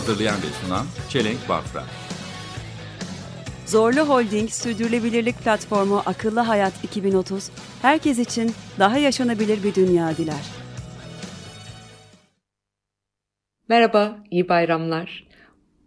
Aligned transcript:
Hazırlayan 0.00 0.36
ve 0.36 0.66
sunan 0.66 0.86
Çelenk 1.08 1.48
Bafra. 1.48 1.84
Zorlu 3.66 4.00
Holding 4.00 4.50
Sürdürülebilirlik 4.50 5.38
Platformu 5.38 6.02
Akıllı 6.06 6.40
Hayat 6.40 6.84
2030, 6.84 7.50
herkes 7.82 8.18
için 8.18 8.52
daha 8.78 8.98
yaşanabilir 8.98 9.62
bir 9.62 9.74
dünya 9.74 10.16
diler. 10.16 10.44
Merhaba, 13.68 14.18
iyi 14.30 14.48
bayramlar. 14.48 15.28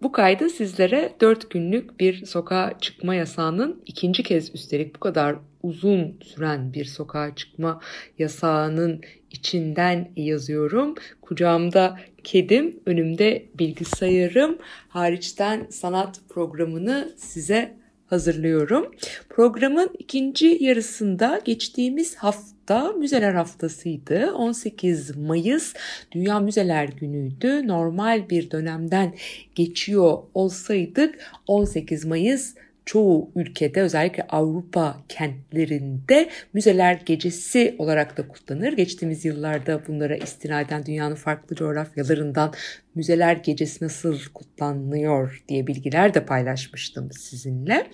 Bu 0.01 0.11
kaydı 0.11 0.49
sizlere 0.49 1.15
4 1.21 1.49
günlük 1.49 1.99
bir 1.99 2.25
sokağa 2.25 2.79
çıkma 2.81 3.15
yasağının 3.15 3.83
ikinci 3.85 4.23
kez 4.23 4.55
üstelik 4.55 4.95
bu 4.95 4.99
kadar 4.99 5.35
uzun 5.63 6.19
süren 6.23 6.73
bir 6.73 6.85
sokağa 6.85 7.35
çıkma 7.35 7.79
yasağının 8.19 9.01
içinden 9.31 10.09
yazıyorum. 10.15 10.95
Kucağımda 11.21 11.99
kedim, 12.23 12.79
önümde 12.85 13.45
bilgisayarım, 13.59 14.57
hariçten 14.89 15.67
sanat 15.69 16.19
programını 16.29 17.13
size 17.17 17.73
hazırlıyorum. 18.07 18.91
Programın 19.29 19.89
ikinci 19.99 20.57
yarısında 20.63 21.41
geçtiğimiz 21.45 22.15
hafta 22.15 22.91
Müzeler 22.91 23.33
Haftası'ydı. 23.33 24.31
18 24.33 25.17
Mayıs 25.17 25.73
Dünya 26.11 26.39
Müzeler 26.39 26.85
Günü'ydü. 26.87 27.67
Normal 27.67 28.29
bir 28.29 28.51
dönemden 28.51 29.15
geçiyor 29.55 30.17
olsaydık 30.33 31.31
18 31.47 32.05
Mayıs 32.05 32.55
çoğu 32.85 33.31
ülkede 33.35 33.81
özellikle 33.81 34.23
Avrupa 34.23 34.97
kentlerinde 35.09 36.29
müzeler 36.53 37.01
gecesi 37.05 37.75
olarak 37.77 38.17
da 38.17 38.27
kutlanır. 38.27 38.73
Geçtiğimiz 38.73 39.25
yıllarda 39.25 39.81
bunlara 39.87 40.15
istinaden 40.15 40.85
dünyanın 40.85 41.15
farklı 41.15 41.55
coğrafyalarından 41.55 42.53
müzeler 42.95 43.35
gecesi 43.35 43.85
nasıl 43.85 44.19
kutlanıyor 44.33 45.43
diye 45.49 45.67
bilgiler 45.67 46.13
de 46.13 46.25
paylaşmıştım 46.25 47.11
sizinle. 47.11 47.87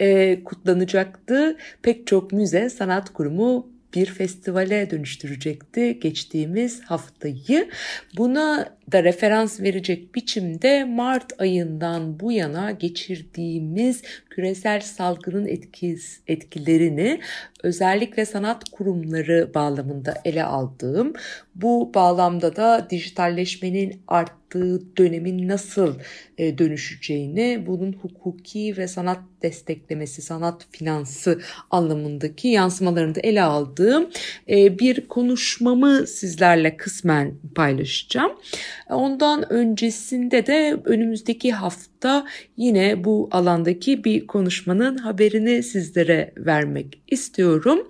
Ee, 0.00 0.44
kutlanacaktı 0.44 1.56
pek 1.82 2.06
çok 2.06 2.32
müze, 2.32 2.70
sanat 2.70 3.12
kurumu 3.12 3.77
bir 3.94 4.06
festivale 4.06 4.90
dönüştürecekti 4.90 6.00
geçtiğimiz 6.00 6.80
haftayı. 6.80 7.70
Buna 8.16 8.76
da 8.92 9.04
referans 9.04 9.60
verecek 9.60 10.14
biçimde 10.14 10.84
Mart 10.84 11.40
ayından 11.40 12.20
bu 12.20 12.32
yana 12.32 12.70
geçirdiğimiz 12.70 14.02
küresel 14.30 14.80
salgının 14.80 15.46
etkis, 15.46 16.20
etkilerini 16.26 17.20
özellikle 17.62 18.26
sanat 18.26 18.64
kurumları 18.70 19.50
bağlamında 19.54 20.14
ele 20.24 20.44
aldığım, 20.44 21.12
bu 21.54 21.94
bağlamda 21.94 22.56
da 22.56 22.86
dijitalleşmenin 22.90 24.02
arttığı 24.08 24.38
dönemin 24.96 25.48
nasıl 25.48 25.94
e, 26.38 26.58
dönüşeceğini, 26.58 27.64
bunun 27.66 27.92
hukuki 27.92 28.74
ve 28.76 28.88
sanat 28.88 29.18
desteklemesi, 29.42 30.22
sanat 30.22 30.66
finansı 30.70 31.40
anlamındaki 31.70 32.48
yansımalarını 32.48 33.14
da 33.14 33.20
ele 33.20 33.42
aldığım 33.42 34.10
e, 34.48 34.78
bir 34.78 35.08
konuşmamı 35.08 36.06
sizlerle 36.06 36.76
kısmen 36.76 37.34
paylaşacağım. 37.54 38.32
Ondan 38.90 39.52
öncesinde 39.52 40.46
de 40.46 40.80
önümüzdeki 40.84 41.52
hafta 41.52 41.97
yine 42.56 43.04
bu 43.04 43.28
alandaki 43.32 44.04
bir 44.04 44.26
konuşmanın 44.26 44.96
haberini 44.96 45.62
sizlere 45.62 46.32
vermek 46.36 47.02
istiyorum. 47.08 47.88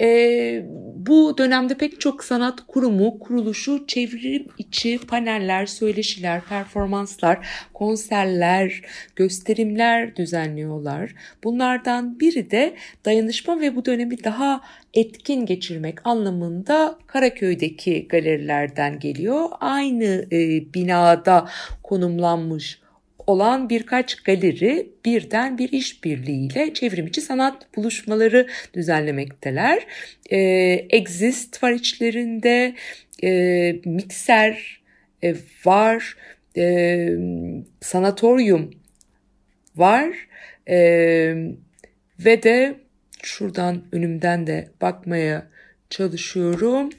Ee, 0.00 0.66
bu 0.96 1.38
dönemde 1.38 1.74
pek 1.74 2.00
çok 2.00 2.24
sanat 2.24 2.66
kurumu, 2.66 3.18
kuruluşu 3.18 3.86
çevrim 3.86 4.46
içi 4.58 4.98
paneller, 5.08 5.66
söyleşiler, 5.66 6.40
performanslar, 6.40 7.48
konserler, 7.74 8.82
gösterimler 9.16 10.16
düzenliyorlar. 10.16 11.14
Bunlardan 11.44 12.20
biri 12.20 12.50
de 12.50 12.74
dayanışma 13.04 13.60
ve 13.60 13.76
bu 13.76 13.84
dönemi 13.84 14.24
daha 14.24 14.60
etkin 14.94 15.46
geçirmek 15.46 16.06
anlamında 16.06 16.98
Karaköy'deki 17.06 18.08
galerilerden 18.08 18.98
geliyor. 18.98 19.48
Aynı 19.60 20.26
e, 20.32 20.38
binada 20.74 21.48
konumlanmış 21.82 22.80
olan 23.26 23.68
birkaç 23.68 24.16
galeri 24.16 24.90
birden 25.04 25.58
bir 25.58 25.72
işbirliğiyle 25.72 26.74
çevrimiçi 26.74 27.20
sanat 27.20 27.76
buluşmaları 27.76 28.46
düzenlemekteler. 28.74 29.86
E, 30.30 30.38
Exist 30.90 31.62
var 31.62 31.72
içlerinde, 31.72 32.74
e, 33.22 33.72
Mikser 33.84 34.80
e, 35.24 35.34
var, 35.64 36.16
e, 36.56 37.08
Sanatoryum 37.80 38.70
var 39.76 40.08
e, 40.68 40.76
ve 42.18 42.42
de 42.42 42.74
şuradan 43.22 43.82
önümden 43.92 44.46
de 44.46 44.68
bakmaya 44.80 45.46
çalışıyorum. 45.90 46.90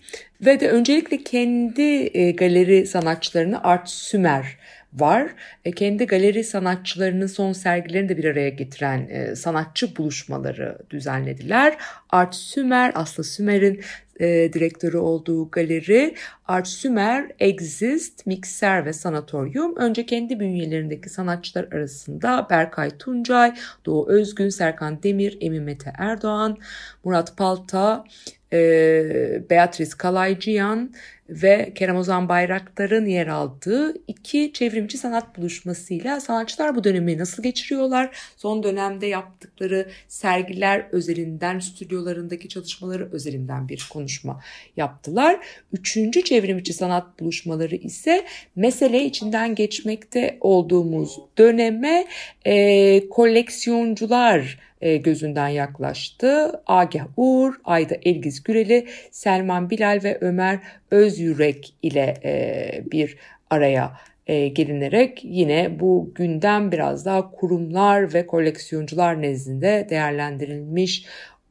Ve 0.42 0.60
de 0.60 0.70
öncelikle 0.70 1.24
kendi 1.24 2.18
e, 2.18 2.32
galeri 2.32 2.88
sanatçılarını 2.88 3.64
Art 3.64 3.90
Sümer 3.90 4.58
var. 5.00 5.28
E, 5.66 5.72
kendi 5.72 6.06
galeri 6.06 6.44
sanatçılarının 6.44 7.28
son 7.28 7.54
sergilerini 7.54 8.10
de 8.10 8.18
bir 8.18 8.26
araya 8.26 8.50
getiren 8.50 9.08
e, 9.10 9.36
sanatçı 9.36 9.96
buluşmaları 9.96 10.78
düzenlediler. 10.90 11.78
Art 12.10 12.36
Sümer, 12.36 12.92
Aslı 12.96 13.24
Sümer'in 13.24 13.82
e, 14.20 14.54
direktörü 14.54 14.98
olduğu 14.98 15.50
galeri 15.52 16.16
Art 16.48 16.68
Sümer, 16.68 17.32
Exist, 17.40 18.26
Mikser 18.26 18.86
ve 18.86 18.94
Sanatoryum 18.94 19.76
önce 19.76 20.06
kendi 20.06 20.40
bünyelerindeki 20.40 21.10
sanatçılar 21.10 21.68
arasında 21.72 22.48
Berkay 22.50 22.98
Tuncay, 22.98 23.56
Doğu 23.86 24.08
Özgün, 24.10 24.50
Serkan 24.50 25.04
Demir, 25.04 25.38
Emin 25.42 25.64
Mete 25.64 25.94
Erdoğan, 25.98 26.58
Murat 27.04 27.38
Palta, 27.38 28.06
e, 28.54 29.42
Beatrice 29.50 29.98
Kalaycıyan 29.98 30.94
ve 31.30 31.72
Kerem 31.76 31.98
Ozan 31.98 32.30
Bayraktar'ın 32.30 33.06
yer 33.06 33.28
aldığı 33.28 33.94
iki 34.08 34.54
çevrimci 34.54 34.98
sanat 34.98 35.38
buluşmasıyla 35.38 36.20
sanatçılar 36.20 36.76
bu 36.76 36.84
dönemi 36.84 37.18
nasıl 37.18 37.44
geçiriyorlar? 37.44 38.18
Son 38.38 38.64
dönemde 38.64 39.06
yaptıkları 39.06 39.90
sergiler 40.08 40.88
özelinden, 40.92 41.60
stüdyolarındaki 41.60 42.50
çalışmaları 42.50 43.12
özelinden 43.12 43.70
bir 43.70 43.88
konuşma 44.08 44.42
yaptılar. 44.78 45.40
Üçüncü 45.74 46.24
çevrimci 46.24 46.74
sanat 46.74 47.20
buluşmaları 47.20 47.76
ise 47.76 48.26
mesele 48.56 49.04
içinden 49.04 49.56
geçmekte 49.56 50.38
olduğumuz 50.42 51.20
döneme 51.38 52.06
e, 52.46 53.10
koleksiyoncular 53.10 54.60
e, 54.82 54.98
gözünden 54.98 55.48
yaklaştı. 55.48 56.62
Agah 56.68 57.08
Uğur, 57.18 57.54
Ayda 57.64 57.96
Elgiz 58.04 58.44
Güreli, 58.44 58.88
Selman 59.12 59.70
Bilal 59.70 60.00
ve 60.04 60.18
Ömer 60.22 60.60
Özyürek 60.92 61.74
ile 61.82 62.14
e, 62.24 62.92
bir 62.92 63.18
araya 63.50 63.98
e, 64.28 64.48
gelinerek 64.48 65.22
yine 65.24 65.80
bu 65.80 66.12
gündem 66.16 66.72
biraz 66.72 67.06
daha 67.06 67.32
kurumlar 67.32 68.14
ve 68.14 68.28
koleksiyoncular 68.28 69.22
nezdinde 69.22 69.88
değerlendirilmiş 69.90 71.06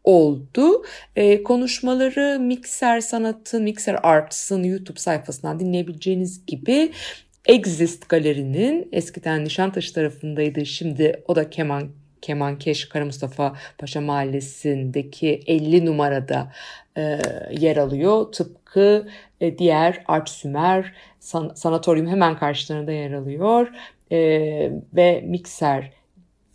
oldu. 0.07 0.85
E, 1.17 1.43
konuşmaları 1.43 2.39
Mixer 2.41 3.01
Sanat'ın, 3.01 3.63
Mixer 3.63 3.99
Arts'ın 4.03 4.63
YouTube 4.63 4.99
sayfasından 4.99 5.61
dinleyebileceğiniz 5.61 6.47
gibi 6.47 6.93
Exist 7.47 8.09
Galeri'nin 8.09 8.89
eskiden 8.93 9.45
Nişantaşı 9.45 9.95
tarafındaydı. 9.95 10.67
Şimdi 10.67 11.23
o 11.29 11.37
da 11.37 11.51
Keman 11.51 11.89
Kemankeş 12.23 12.89
Kara 12.89 13.05
Mustafa 13.05 13.55
Paşa 13.79 14.01
Mahallesi'ndeki 14.01 15.41
50 15.47 15.87
numarada 15.87 16.53
e, 16.97 17.19
yer 17.61 17.77
alıyor. 17.77 18.33
Tıpkı 18.33 19.09
e, 19.41 19.59
diğer 19.59 20.05
Art 20.09 20.29
Sümer 20.29 20.93
san, 21.21 21.49
sanatoryum 21.55 22.07
hemen 22.07 22.37
karşılarında 22.37 22.93
yer 22.93 23.13
alıyor 23.13 23.69
e, 24.13 24.19
ve 24.95 25.21
Mikser 25.27 25.93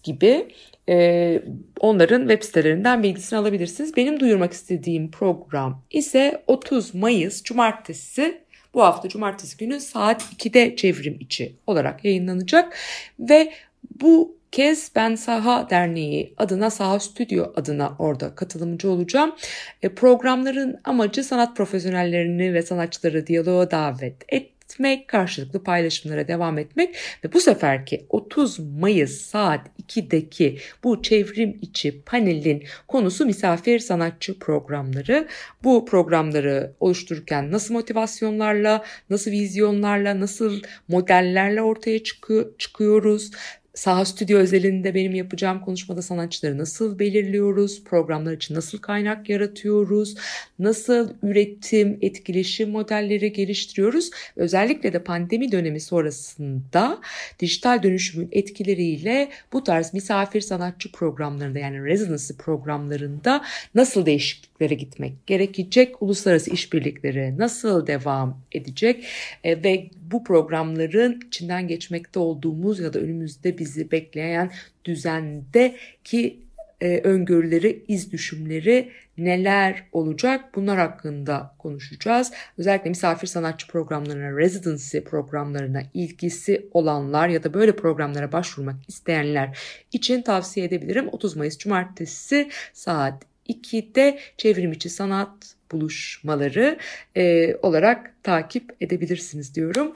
gibi 0.04 0.48
e, 0.90 1.42
onların 1.80 2.22
web 2.22 2.44
sitelerinden 2.44 3.04
bilgisini 3.04 3.40
alabilirsiniz. 3.40 3.98
Benim 3.98 4.20
duyurmak 4.20 4.54
istediğim 4.54 5.12
program 5.12 5.84
ise 5.92 6.44
30 6.48 6.96
Mayıs 6.96 7.44
Cumartesi 7.44 8.42
Bu 8.74 8.84
hafta 8.84 9.10
cumartesi 9.10 9.58
günü 9.58 9.80
saat 9.80 10.22
2'de 10.22 10.76
çevrim 10.76 11.18
içi 11.20 11.56
olarak 11.68 12.06
yayınlanacak 12.06 12.78
ve 13.20 13.54
bu 14.02 14.36
kez 14.52 14.92
ben 14.96 15.16
Saha 15.16 15.70
Derneği 15.70 16.34
adına 16.38 16.70
Saha 16.70 17.00
Stüdyo 17.00 17.54
adına 17.56 17.96
orada 18.00 18.36
katılımcı 18.36 18.90
olacağım. 18.90 19.36
E, 19.82 19.90
programların 19.90 20.80
amacı 20.84 21.24
sanat 21.24 21.58
profesyonellerini 21.58 22.54
ve 22.54 22.62
sanatçıları 22.62 23.28
diyaloğa 23.28 23.72
davet 23.72 24.16
et 24.30 24.52
etmek, 24.72 25.08
karşılıklı 25.08 25.64
paylaşımlara 25.64 26.28
devam 26.28 26.58
etmek 26.58 26.96
ve 27.24 27.34
bu 27.34 27.40
seferki 27.40 28.06
30 28.10 28.60
Mayıs 28.60 29.22
saat 29.22 29.68
2'deki 29.88 30.58
bu 30.84 31.02
çevrim 31.02 31.58
içi 31.62 32.02
panelin 32.02 32.64
konusu 32.88 33.26
misafir 33.26 33.80
sanatçı 33.80 34.40
programları. 34.40 35.28
Bu 35.64 35.86
programları 35.86 36.74
oluştururken 36.80 37.52
nasıl 37.52 37.74
motivasyonlarla, 37.74 38.84
nasıl 39.10 39.32
vizyonlarla, 39.32 40.20
nasıl 40.20 40.62
modellerle 40.88 41.62
ortaya 41.62 42.04
çıkıyor, 42.04 42.58
çıkıyoruz? 42.58 43.32
Saha 43.74 44.06
Stüdyo 44.06 44.38
özelinde 44.38 44.94
benim 44.94 45.16
yapacağım 45.16 45.62
konuşmada 45.62 46.02
sanatçıları 46.02 46.58
nasıl 46.58 47.00
belirliyoruz, 47.00 47.84
programlar 47.84 48.34
için 48.34 48.56
nasıl 48.56 48.78
kaynak 48.78 49.30
yaratıyoruz, 49.30 50.16
nasıl 50.60 51.14
üretim, 51.24 51.98
etkileşim 52.02 52.70
modelleri 52.70 53.34
geliştiriyoruz. 53.34 54.10
Özellikle 54.36 54.94
de 54.94 55.04
pandemi 55.04 55.52
dönemi 55.52 55.80
sonrasında 55.80 57.00
dijital 57.40 57.84
dönüşümün 57.84 58.30
etkileriyle 58.32 59.30
bu 59.54 59.64
tarz 59.64 59.94
misafir 59.94 60.42
sanatçı 60.42 60.92
programlarında 60.92 61.60
yani 61.60 61.86
residency 61.86 62.34
programlarında 62.34 63.42
nasıl 63.76 64.06
değişikliklere 64.06 64.74
gitmek 64.74 65.28
gerekecek, 65.28 66.02
uluslararası 66.02 66.52
işbirlikleri 66.52 67.38
nasıl 67.38 67.88
devam 67.88 68.42
edecek? 68.52 69.06
E, 69.44 69.64
ve 69.64 69.90
bu 70.12 70.24
programların 70.24 71.22
içinden 71.28 71.68
geçmekte 71.68 72.20
olduğumuz 72.20 72.80
ya 72.80 72.94
da 72.94 73.00
önümüzde 73.00 73.58
bizi 73.62 73.92
bekleyen 73.92 74.52
düzendeki 74.86 76.40
e, 76.82 77.02
öngörüleri, 77.04 77.86
iz 77.88 78.12
düşümleri 78.12 78.92
neler 79.18 79.84
olacak 79.92 80.56
bunlar 80.56 80.78
hakkında 80.78 81.56
konuşacağız. 81.60 82.32
Özellikle 82.58 82.90
misafir 82.90 83.28
sanatçı 83.28 83.68
programlarına, 83.68 84.38
residency 84.38 85.00
programlarına 85.00 85.82
ilgisi 85.94 86.66
olanlar 86.72 87.28
ya 87.30 87.44
da 87.44 87.54
böyle 87.54 87.76
programlara 87.76 88.32
başvurmak 88.32 88.76
isteyenler 88.88 89.60
için 89.92 90.22
tavsiye 90.22 90.66
edebilirim. 90.66 91.08
30 91.12 91.36
Mayıs 91.36 91.58
Cumartesi 91.58 92.50
saat 92.74 93.24
2'de 93.50 94.20
çevrim 94.38 94.72
içi 94.72 94.90
sanat 94.90 95.56
buluşmaları 95.72 96.78
e, 97.16 97.56
olarak 97.56 98.24
takip 98.24 98.76
edebilirsiniz 98.82 99.56
diyorum. 99.56 99.94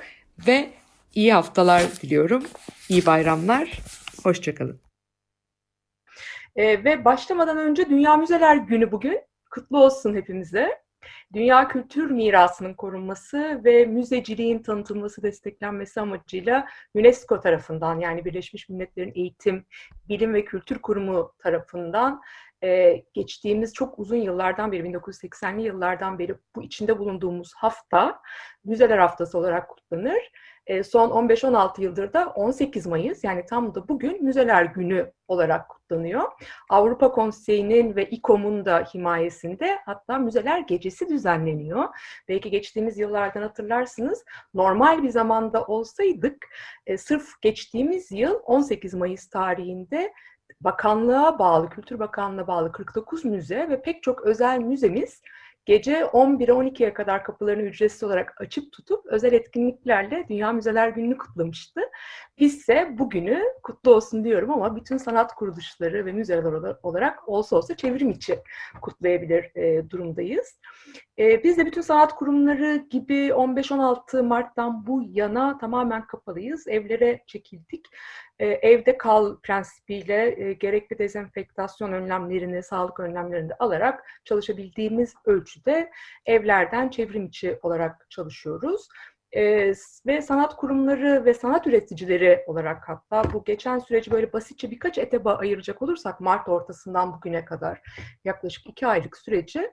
Ve 0.47 0.69
iyi 1.15 1.33
haftalar 1.33 1.81
diliyorum. 2.01 2.43
İyi 2.89 3.05
bayramlar. 3.05 3.79
Hoşçakalın. 4.23 4.79
Ee, 6.55 6.83
ve 6.83 7.05
başlamadan 7.05 7.57
önce 7.57 7.89
Dünya 7.89 8.17
Müzeler 8.17 8.55
Günü 8.55 8.91
bugün. 8.91 9.21
Kutlu 9.51 9.83
olsun 9.83 10.15
hepimize. 10.15 10.85
Dünya 11.33 11.67
kültür 11.67 12.11
mirasının 12.11 12.73
korunması 12.73 13.61
ve 13.65 13.85
müzeciliğin 13.85 14.59
tanıtılması, 14.59 15.23
desteklenmesi 15.23 16.01
amacıyla 16.01 16.67
UNESCO 16.95 17.39
tarafından 17.39 17.99
yani 17.99 18.25
Birleşmiş 18.25 18.69
Milletler'in 18.69 19.11
Eğitim, 19.15 19.65
Bilim 20.09 20.33
ve 20.33 20.45
Kültür 20.45 20.79
Kurumu 20.79 21.33
tarafından 21.39 22.21
e, 22.63 23.03
geçtiğimiz 23.13 23.73
çok 23.73 23.99
uzun 23.99 24.15
yıllardan 24.15 24.71
beri, 24.71 24.83
1980'li 24.83 25.61
yıllardan 25.61 26.19
beri 26.19 26.35
bu 26.55 26.63
içinde 26.63 26.99
bulunduğumuz 26.99 27.53
hafta 27.55 28.21
Müzeler 28.63 28.97
Haftası 28.97 29.37
olarak 29.37 29.69
kutlanır. 29.69 30.31
E, 30.67 30.83
son 30.83 31.09
15-16 31.09 31.81
yıldır 31.81 32.13
da 32.13 32.27
18 32.27 32.87
Mayıs 32.87 33.23
yani 33.23 33.45
tam 33.45 33.75
da 33.75 33.87
bugün 33.87 34.23
Müzeler 34.23 34.65
Günü 34.65 35.11
olarak 35.27 35.69
kutlanıyor. 35.69 36.23
Avrupa 36.69 37.11
Konseyi'nin 37.11 37.95
ve 37.95 38.09
İKOM'un 38.09 38.65
da 38.65 38.79
himayesinde 38.93 39.79
hatta 39.85 40.17
Müzeler 40.17 40.59
Gecesi 40.59 41.09
düzenleniyor. 41.09 41.83
Belki 42.27 42.51
geçtiğimiz 42.51 42.97
yıllardan 42.97 43.41
hatırlarsınız 43.41 44.25
normal 44.53 45.03
bir 45.03 45.09
zamanda 45.09 45.65
olsaydık 45.65 46.47
e, 46.87 46.97
sırf 46.97 47.41
geçtiğimiz 47.41 48.11
yıl 48.11 48.39
18 48.43 48.93
Mayıs 48.93 49.29
tarihinde 49.29 50.13
bakanlığa 50.61 51.39
bağlı, 51.39 51.69
Kültür 51.69 51.99
Bakanlığı'na 51.99 52.47
bağlı 52.47 52.71
49 52.71 53.25
müze 53.25 53.69
ve 53.69 53.81
pek 53.81 54.03
çok 54.03 54.21
özel 54.21 54.59
müzemiz 54.59 55.21
gece 55.65 55.99
11'e 55.99 56.51
12'ye 56.51 56.93
kadar 56.93 57.23
kapılarını 57.23 57.61
ücretsiz 57.61 58.03
olarak 58.03 58.41
açık 58.41 58.71
tutup 58.71 59.05
özel 59.05 59.33
etkinliklerle 59.33 60.25
Dünya 60.29 60.51
Müzeler 60.53 60.89
Günü'nü 60.89 61.17
kutlamıştı. 61.17 61.81
Biz 62.39 62.55
ise 62.55 62.95
bugünü 62.97 63.43
kutlu 63.63 63.95
olsun 63.95 64.23
diyorum 64.23 64.51
ama 64.51 64.75
bütün 64.75 64.97
sanat 64.97 65.35
kuruluşları 65.35 66.05
ve 66.05 66.11
müzeler 66.11 66.77
olarak 66.83 67.29
olsa 67.29 67.55
olsa 67.55 67.75
çevrim 67.75 68.09
içi 68.09 68.39
kutlayabilir 68.81 69.55
e, 69.55 69.89
durumdayız. 69.89 70.59
E, 71.19 71.43
biz 71.43 71.57
de 71.57 71.65
bütün 71.65 71.81
sanat 71.81 72.15
kurumları 72.15 72.75
gibi 72.89 73.13
15-16 73.13 74.21
Mart'tan 74.21 74.87
bu 74.87 75.03
yana 75.11 75.57
tamamen 75.57 76.07
kapalıyız. 76.07 76.67
Evlere 76.67 77.23
çekildik 77.27 77.85
e, 78.39 78.45
evde 78.47 78.97
kal 78.97 79.37
prensibiyle 79.37 80.41
e, 80.41 80.53
gerekli 80.53 80.97
dezenfektasyon 80.97 81.91
önlemlerini, 81.91 82.63
sağlık 82.63 82.99
önlemlerini 82.99 83.53
alarak 83.53 84.03
çalışabildiğimiz 84.25 85.13
ölçüde 85.25 85.91
evlerden 86.25 86.89
çevrim 86.89 87.25
içi 87.25 87.59
olarak 87.61 88.07
çalışıyoruz. 88.09 88.87
Ee, 89.35 89.73
ve 90.05 90.21
sanat 90.21 90.55
kurumları 90.55 91.25
ve 91.25 91.33
sanat 91.33 91.67
üreticileri 91.67 92.43
olarak 92.47 92.89
hatta 92.89 93.33
bu 93.33 93.43
geçen 93.43 93.79
süreci 93.79 94.11
böyle 94.11 94.33
basitçe 94.33 94.71
birkaç 94.71 94.97
etaba 94.97 95.35
ayıracak 95.35 95.81
olursak 95.81 96.19
Mart 96.21 96.49
ortasından 96.49 97.13
bugüne 97.13 97.45
kadar 97.45 97.81
yaklaşık 98.23 98.67
iki 98.67 98.87
aylık 98.87 99.17
süreci 99.17 99.71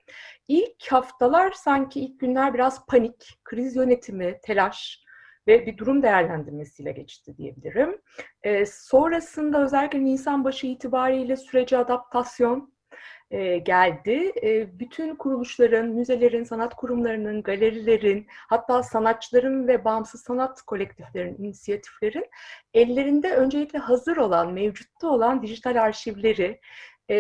ilk 0.48 0.92
haftalar 0.92 1.52
sanki 1.52 2.00
ilk 2.00 2.20
günler 2.20 2.54
biraz 2.54 2.86
panik, 2.86 3.40
kriz 3.44 3.76
yönetimi, 3.76 4.40
telaş, 4.42 5.02
ve 5.46 5.66
bir 5.66 5.78
durum 5.78 6.02
değerlendirmesiyle 6.02 6.92
geçti 6.92 7.36
diyebilirim. 7.36 8.00
E, 8.42 8.66
sonrasında 8.66 9.62
özellikle 9.62 10.04
Nisan 10.04 10.44
başı 10.44 10.66
itibariyle 10.66 11.36
sürece 11.36 11.78
adaptasyon 11.78 12.72
e, 13.32 13.58
geldi. 13.58 14.32
E, 14.43 14.79
bütün 14.79 15.17
kuruluşların, 15.17 15.88
müzelerin, 15.88 16.44
sanat 16.44 16.75
kurumlarının, 16.75 17.43
galerilerin, 17.43 18.26
hatta 18.31 18.82
sanatçıların 18.82 19.69
ve 19.69 19.84
bağımsız 19.84 20.23
sanat 20.23 20.62
kolektiflerinin, 20.62 21.44
inisiyatiflerin 21.44 22.26
ellerinde 22.75 23.37
öncelikle 23.37 23.79
hazır 23.79 24.17
olan, 24.17 24.52
mevcutta 24.52 25.08
olan 25.08 25.43
dijital 25.43 25.82
arşivleri 25.82 26.60
e, 27.08 27.17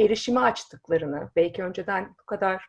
erişime 0.00 0.40
açtıklarını, 0.40 1.30
belki 1.36 1.62
önceden 1.62 2.14
bu 2.20 2.26
kadar 2.26 2.68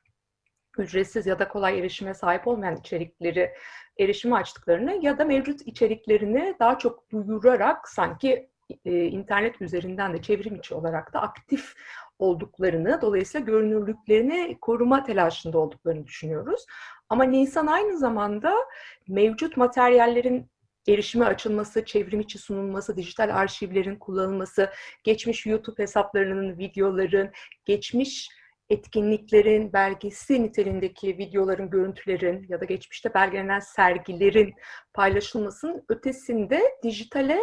ücretsiz 0.78 1.26
ya 1.26 1.40
da 1.40 1.48
kolay 1.48 1.80
erişime 1.80 2.14
sahip 2.14 2.48
olmayan 2.48 2.76
içerikleri 2.76 3.54
erişime 4.00 4.36
açtıklarını 4.36 5.06
ya 5.06 5.18
da 5.18 5.26
mevcut 5.26 5.62
içeriklerini 5.62 6.56
daha 6.60 6.78
çok 6.78 7.12
duyurarak 7.12 7.90
sanki 7.90 8.50
e, 8.86 9.06
internet 9.06 9.62
üzerinden 9.62 10.14
de 10.14 10.22
çevrim 10.22 10.56
içi 10.56 10.76
olarak 10.76 11.14
da 11.14 11.22
aktif 11.22 11.74
olduklarını, 12.20 13.02
dolayısıyla 13.02 13.46
görünürlüklerini 13.46 14.58
koruma 14.62 15.04
telaşında 15.04 15.58
olduklarını 15.58 16.06
düşünüyoruz. 16.06 16.66
Ama 17.10 17.24
Nisan 17.24 17.68
aynı 17.68 17.98
zamanda 17.98 18.54
mevcut 19.08 19.58
materyallerin 19.58 20.50
erişime 20.88 21.26
açılması, 21.26 21.86
çevrim 21.86 22.20
içi 22.20 22.38
sunulması, 22.38 22.98
dijital 22.98 23.36
arşivlerin 23.36 23.96
kullanılması, 23.96 24.70
geçmiş 25.04 25.46
YouTube 25.46 25.84
hesaplarının, 25.84 26.58
videoların, 26.58 27.32
geçmiş 27.66 28.30
etkinliklerin, 28.70 29.74
belgesi 29.74 30.44
niteliğindeki 30.44 31.18
videoların, 31.18 31.70
görüntülerin 31.70 32.46
ya 32.50 32.62
da 32.62 32.66
geçmişte 32.66 33.14
belgelenen 33.14 33.60
sergilerin 33.60 34.54
paylaşılmasının 34.94 35.86
ötesinde 35.90 36.62
dijitale 36.84 37.40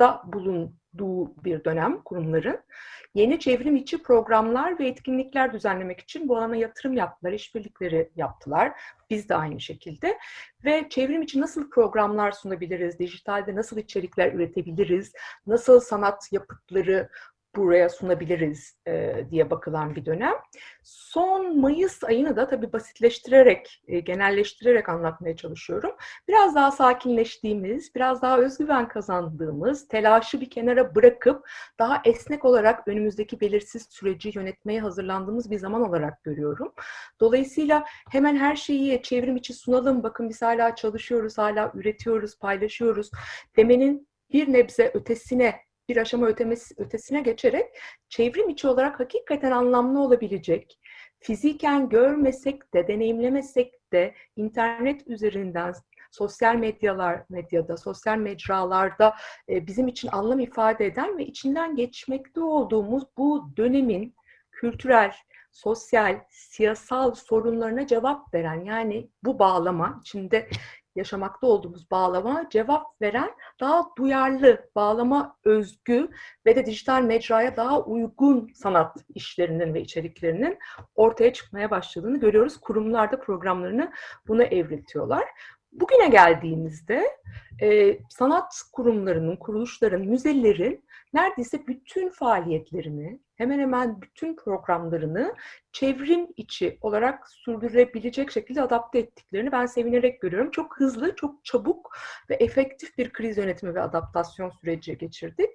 yatırımda 0.00 0.32
bulunduğu 0.32 1.44
bir 1.44 1.64
dönem 1.64 2.02
kurumların. 2.02 2.60
Yeni 3.14 3.38
çevrim 3.38 3.76
içi 3.76 4.02
programlar 4.02 4.78
ve 4.78 4.88
etkinlikler 4.88 5.52
düzenlemek 5.52 6.00
için 6.00 6.28
bu 6.28 6.36
alana 6.36 6.56
yatırım 6.56 6.92
yaptılar, 6.92 7.32
işbirlikleri 7.32 8.10
yaptılar. 8.16 8.72
Biz 9.10 9.28
de 9.28 9.34
aynı 9.34 9.60
şekilde. 9.60 10.18
Ve 10.64 10.86
çevrim 10.90 11.22
içi 11.22 11.40
nasıl 11.40 11.70
programlar 11.70 12.32
sunabiliriz, 12.32 12.98
dijitalde 12.98 13.54
nasıl 13.54 13.76
içerikler 13.76 14.32
üretebiliriz, 14.32 15.12
nasıl 15.46 15.80
sanat 15.80 16.32
yapıtları 16.32 17.08
buraya 17.56 17.88
sunabiliriz 17.88 18.76
e, 18.88 19.24
diye 19.30 19.50
bakılan 19.50 19.96
bir 19.96 20.06
dönem. 20.06 20.34
Son 20.82 21.60
Mayıs 21.60 22.04
ayını 22.04 22.36
da 22.36 22.48
tabii 22.48 22.72
basitleştirerek, 22.72 23.82
e, 23.88 24.00
genelleştirerek 24.00 24.88
anlatmaya 24.88 25.36
çalışıyorum. 25.36 25.92
Biraz 26.28 26.54
daha 26.54 26.70
sakinleştiğimiz, 26.70 27.94
biraz 27.94 28.22
daha 28.22 28.38
özgüven 28.38 28.88
kazandığımız, 28.88 29.88
telaşı 29.88 30.40
bir 30.40 30.50
kenara 30.50 30.94
bırakıp 30.94 31.48
daha 31.78 32.02
esnek 32.04 32.44
olarak 32.44 32.88
önümüzdeki 32.88 33.40
belirsiz 33.40 33.86
süreci 33.90 34.32
yönetmeye 34.34 34.80
hazırlandığımız 34.80 35.50
bir 35.50 35.58
zaman 35.58 35.88
olarak 35.88 36.24
görüyorum. 36.24 36.72
Dolayısıyla 37.20 37.84
hemen 38.10 38.36
her 38.36 38.56
şeyi 38.56 39.02
çevrim 39.02 39.36
içi 39.36 39.54
sunalım, 39.54 40.02
bakın 40.02 40.28
biz 40.28 40.42
hala 40.42 40.74
çalışıyoruz, 40.74 41.38
hala 41.38 41.72
üretiyoruz, 41.74 42.38
paylaşıyoruz 42.38 43.10
demenin 43.56 44.08
bir 44.32 44.52
nebze 44.52 44.90
ötesine 44.94 45.66
bir 45.88 45.96
aşama 45.96 46.26
ötemesi, 46.26 46.74
ötesine 46.78 47.20
geçerek 47.20 47.66
çevrim 48.08 48.48
içi 48.48 48.68
olarak 48.68 49.00
hakikaten 49.00 49.50
anlamlı 49.50 50.00
olabilecek, 50.00 50.80
fiziken 51.20 51.88
görmesek 51.88 52.74
de, 52.74 52.88
deneyimlemesek 52.88 53.92
de 53.92 54.14
internet 54.36 55.08
üzerinden 55.08 55.74
sosyal 56.10 56.54
medyalar 56.54 57.24
medyada, 57.28 57.76
sosyal 57.76 58.16
mecralarda 58.16 59.14
e, 59.48 59.66
bizim 59.66 59.88
için 59.88 60.08
anlam 60.12 60.40
ifade 60.40 60.86
eden 60.86 61.18
ve 61.18 61.26
içinden 61.26 61.76
geçmekte 61.76 62.40
olduğumuz 62.40 63.04
bu 63.16 63.50
dönemin 63.56 64.14
kültürel, 64.52 65.12
sosyal, 65.52 66.20
siyasal 66.30 67.14
sorunlarına 67.14 67.86
cevap 67.86 68.34
veren 68.34 68.64
yani 68.64 69.10
bu 69.24 69.38
bağlama 69.38 70.00
içinde 70.00 70.48
yaşamakta 70.96 71.46
olduğumuz 71.46 71.90
bağlama 71.90 72.46
cevap 72.50 73.00
veren 73.02 73.30
daha 73.60 73.82
duyarlı, 73.98 74.70
bağlama 74.74 75.36
özgü 75.44 76.08
ve 76.46 76.56
de 76.56 76.66
dijital 76.66 77.02
mecraya 77.02 77.56
daha 77.56 77.82
uygun 77.82 78.50
sanat 78.54 78.96
işlerinin 79.14 79.74
ve 79.74 79.80
içeriklerinin 79.80 80.58
ortaya 80.94 81.32
çıkmaya 81.32 81.70
başladığını 81.70 82.20
görüyoruz. 82.20 82.60
Kurumlar 82.60 83.12
da 83.12 83.20
programlarını 83.20 83.92
buna 84.28 84.44
evriltiyorlar. 84.44 85.24
Bugüne 85.80 86.08
geldiğimizde 86.08 87.16
e, 87.62 87.98
sanat 88.08 88.62
kurumlarının, 88.72 89.36
kuruluşların, 89.36 90.00
müzelerin 90.00 90.84
neredeyse 91.14 91.66
bütün 91.66 92.10
faaliyetlerini, 92.10 93.20
hemen 93.36 93.58
hemen 93.58 94.02
bütün 94.02 94.36
programlarını 94.36 95.34
çevrim 95.72 96.28
içi 96.36 96.78
olarak 96.80 97.30
sürdürebilecek 97.30 98.30
şekilde 98.30 98.62
adapte 98.62 98.98
ettiklerini 98.98 99.52
ben 99.52 99.66
sevinerek 99.66 100.20
görüyorum. 100.20 100.50
Çok 100.50 100.80
hızlı, 100.80 101.16
çok 101.16 101.44
çabuk 101.44 101.96
ve 102.30 102.34
efektif 102.34 102.98
bir 102.98 103.12
kriz 103.12 103.38
yönetimi 103.38 103.74
ve 103.74 103.82
adaptasyon 103.82 104.50
süreci 104.50 104.98
geçirdik. 104.98 105.50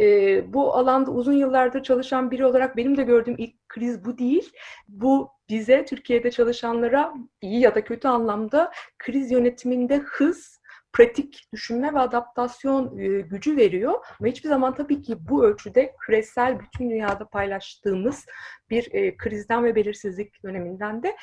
Ee, 0.00 0.52
bu 0.52 0.74
alanda 0.74 1.10
uzun 1.10 1.32
yıllardır 1.32 1.82
çalışan 1.82 2.30
biri 2.30 2.46
olarak 2.46 2.76
benim 2.76 2.96
de 2.96 3.02
gördüğüm 3.02 3.34
ilk 3.38 3.68
kriz 3.68 4.04
bu 4.04 4.18
değil. 4.18 4.52
Bu 4.88 5.30
bize, 5.50 5.84
Türkiye'de 5.84 6.30
çalışanlara 6.30 7.14
iyi 7.40 7.60
ya 7.60 7.74
da 7.74 7.84
kötü 7.84 8.08
anlamda 8.08 8.72
kriz 8.98 9.30
yönetiminde 9.30 9.98
hız, 9.98 10.60
pratik 10.92 11.48
düşünme 11.52 11.94
ve 11.94 11.98
adaptasyon 11.98 12.98
e, 12.98 13.20
gücü 13.20 13.56
veriyor. 13.56 13.94
Ama 14.20 14.28
hiçbir 14.28 14.48
zaman 14.48 14.74
tabii 14.74 15.02
ki 15.02 15.16
bu 15.28 15.44
ölçüde 15.44 15.94
küresel 16.06 16.60
bütün 16.60 16.90
dünyada 16.90 17.28
paylaştığımız 17.28 18.26
bir 18.70 18.94
e, 18.94 19.16
krizden 19.16 19.64
ve 19.64 19.74
belirsizlik 19.74 20.44
döneminden 20.44 21.02
de 21.02 21.16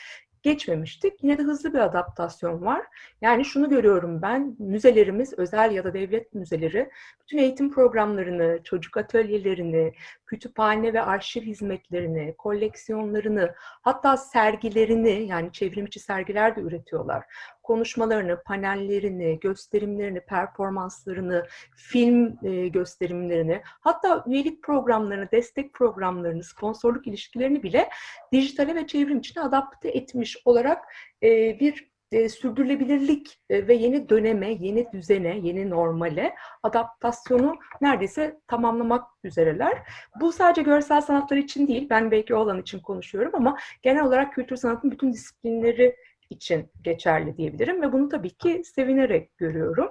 geçmemiştik. 0.43 1.23
Yine 1.23 1.37
de 1.37 1.43
hızlı 1.43 1.73
bir 1.73 1.79
adaptasyon 1.79 2.65
var. 2.65 2.85
Yani 3.21 3.45
şunu 3.45 3.69
görüyorum 3.69 4.21
ben, 4.21 4.55
müzelerimiz, 4.59 5.33
özel 5.37 5.71
ya 5.71 5.83
da 5.83 5.93
devlet 5.93 6.33
müzeleri, 6.33 6.89
bütün 7.21 7.37
eğitim 7.37 7.71
programlarını, 7.71 8.59
çocuk 8.63 8.97
atölyelerini, 8.97 9.93
kütüphane 10.27 10.93
ve 10.93 11.01
arşiv 11.01 11.41
hizmetlerini, 11.41 12.35
koleksiyonlarını, 12.37 13.55
hatta 13.81 14.17
sergilerini, 14.17 15.27
yani 15.27 15.51
çevrimiçi 15.51 15.99
sergiler 15.99 16.55
de 16.55 16.61
üretiyorlar. 16.61 17.25
Konuşmalarını, 17.63 18.43
panellerini, 18.43 19.39
gösterimlerini, 19.39 20.19
performanslarını, 20.19 21.45
film 21.75 22.39
e, 22.43 22.67
gösterimlerini, 22.67 23.61
hatta 23.63 24.23
üyelik 24.27 24.63
programlarını, 24.63 25.31
destek 25.31 25.73
programlarını, 25.73 26.43
sponsorluk 26.43 27.07
ilişkilerini 27.07 27.63
bile 27.63 27.89
dijitale 28.31 28.75
ve 28.75 28.87
çevrim 28.87 29.19
içine 29.19 29.43
adapte 29.43 29.89
etmiş 29.89 30.37
olarak 30.45 30.83
e, 31.23 31.59
bir 31.59 31.96
e, 32.11 32.29
sürdürülebilirlik 32.29 33.39
e, 33.49 33.67
ve 33.67 33.73
yeni 33.73 34.09
döneme, 34.09 34.51
yeni 34.53 34.91
düzene, 34.91 35.37
yeni 35.37 35.69
normale 35.69 36.35
adaptasyonu 36.63 37.55
neredeyse 37.81 38.39
tamamlamak 38.47 39.07
üzereler. 39.23 39.77
Bu 40.21 40.31
sadece 40.31 40.61
görsel 40.61 41.01
sanatlar 41.01 41.37
için 41.37 41.67
değil, 41.67 41.87
ben 41.89 42.11
belki 42.11 42.35
o 42.35 42.39
alan 42.39 42.61
için 42.61 42.79
konuşuyorum 42.79 43.31
ama 43.35 43.57
genel 43.81 44.03
olarak 44.03 44.33
kültür 44.33 44.55
sanatın 44.55 44.91
bütün 44.91 45.13
disiplinleri 45.13 45.95
için 46.29 46.71
geçerli 46.83 47.37
diyebilirim 47.37 47.81
ve 47.81 47.93
bunu 47.93 48.09
tabii 48.09 48.29
ki 48.29 48.61
sevinerek 48.65 49.37
görüyorum. 49.37 49.89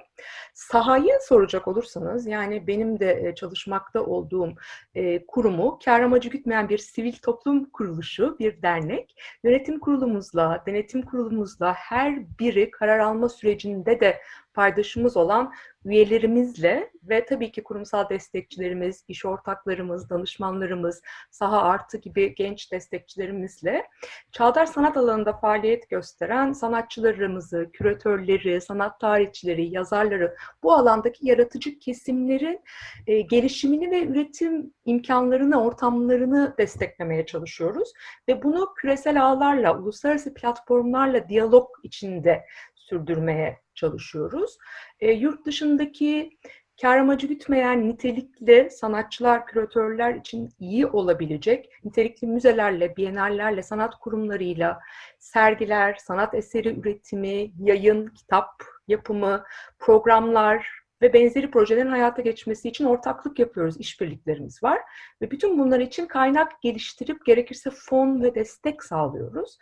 Sahayı 0.55 1.13
soracak 1.23 1.69
olursanız 1.69 2.27
yani 2.27 2.67
benim 2.67 3.01
de 3.01 3.35
çalışmakta 3.37 4.05
olduğum 4.05 4.55
e, 4.95 5.27
kurumu 5.27 5.79
kar 5.85 6.01
amacı 6.01 6.29
gütmeyen 6.29 6.69
bir 6.69 6.79
sivil 6.79 7.13
toplum 7.13 7.71
kuruluşu, 7.71 8.37
bir 8.39 8.63
dernek. 8.63 9.17
Yönetim 9.45 9.81
kurulumuzla, 9.81 10.63
denetim 10.67 11.03
kurulumuzla 11.03 11.73
her 11.75 12.39
biri 12.39 12.71
karar 12.71 12.99
alma 12.99 13.29
sürecinde 13.29 14.01
de 14.01 14.21
paydaşımız 14.57 15.17
olan 15.17 15.53
üyelerimizle 15.85 16.91
ve 17.03 17.25
tabii 17.25 17.53
ki 17.53 17.63
kurumsal 17.63 18.09
destekçilerimiz, 18.09 19.05
iş 19.09 19.25
ortaklarımız, 19.25 20.11
danışmanlarımız, 20.11 21.03
saha 21.31 21.63
artı 21.63 21.99
gibi 21.99 22.35
genç 22.35 22.73
destekçilerimizle 22.73 23.87
çağdaş 24.33 24.69
sanat 24.69 24.97
alanında 24.97 25.33
faaliyet 25.33 25.91
gösteren 25.91 26.53
sanatçılarımızı, 26.53 27.71
küratörleri, 27.73 28.61
sanat 28.61 29.01
tarihçileri, 29.01 29.67
yazarları, 29.69 30.37
bu 30.63 30.73
alandaki 30.73 31.29
yaratıcı 31.29 31.79
kesimlerin 31.79 32.61
e, 33.07 33.21
gelişimini 33.21 33.91
ve 33.91 34.05
üretim 34.05 34.73
imkanlarını, 34.85 35.65
ortamlarını 35.65 36.55
desteklemeye 36.59 37.27
çalışıyoruz. 37.27 37.93
Ve 38.29 38.43
bunu 38.43 38.75
küresel 38.77 39.23
ağlarla, 39.23 39.79
uluslararası 39.79 40.35
platformlarla 40.35 41.29
diyalog 41.29 41.69
içinde 41.83 42.45
sürdürmeye 42.89 43.61
çalışıyoruz. 43.75 44.59
E, 45.01 45.13
yurt 45.13 45.47
dışındaki 45.47 46.39
kar 46.83 46.99
amacı 46.99 47.27
gütmeyen 47.27 47.89
nitelikli 47.89 48.69
sanatçılar, 48.71 49.47
küratörler 49.47 50.15
için 50.15 50.51
iyi 50.59 50.87
olabilecek 50.87 51.71
nitelikli 51.85 52.27
müzelerle, 52.27 52.97
bienallerle, 52.97 53.63
sanat 53.63 53.95
kurumlarıyla 53.95 54.81
sergiler, 55.19 55.95
sanat 55.95 56.35
eseri 56.35 56.81
üretimi, 56.81 57.53
yayın, 57.59 58.07
kitap 58.07 58.51
yapımı, 58.89 59.45
programlar 59.79 60.69
ve 61.03 61.13
benzeri 61.13 61.51
projelerin 61.51 61.91
hayata 61.91 62.23
geçmesi 62.23 62.69
için 62.69 62.85
ortaklık 62.85 63.39
yapıyoruz, 63.39 63.81
işbirliklerimiz 63.81 64.63
var. 64.63 64.79
Ve 65.23 65.31
bütün 65.31 65.59
bunlar 65.59 65.81
için 65.81 66.07
kaynak 66.07 66.63
geliştirip 66.63 67.27
gerekirse 67.27 67.71
fon 67.71 68.23
ve 68.23 68.35
destek 68.35 68.85
sağlıyoruz. 68.85 69.59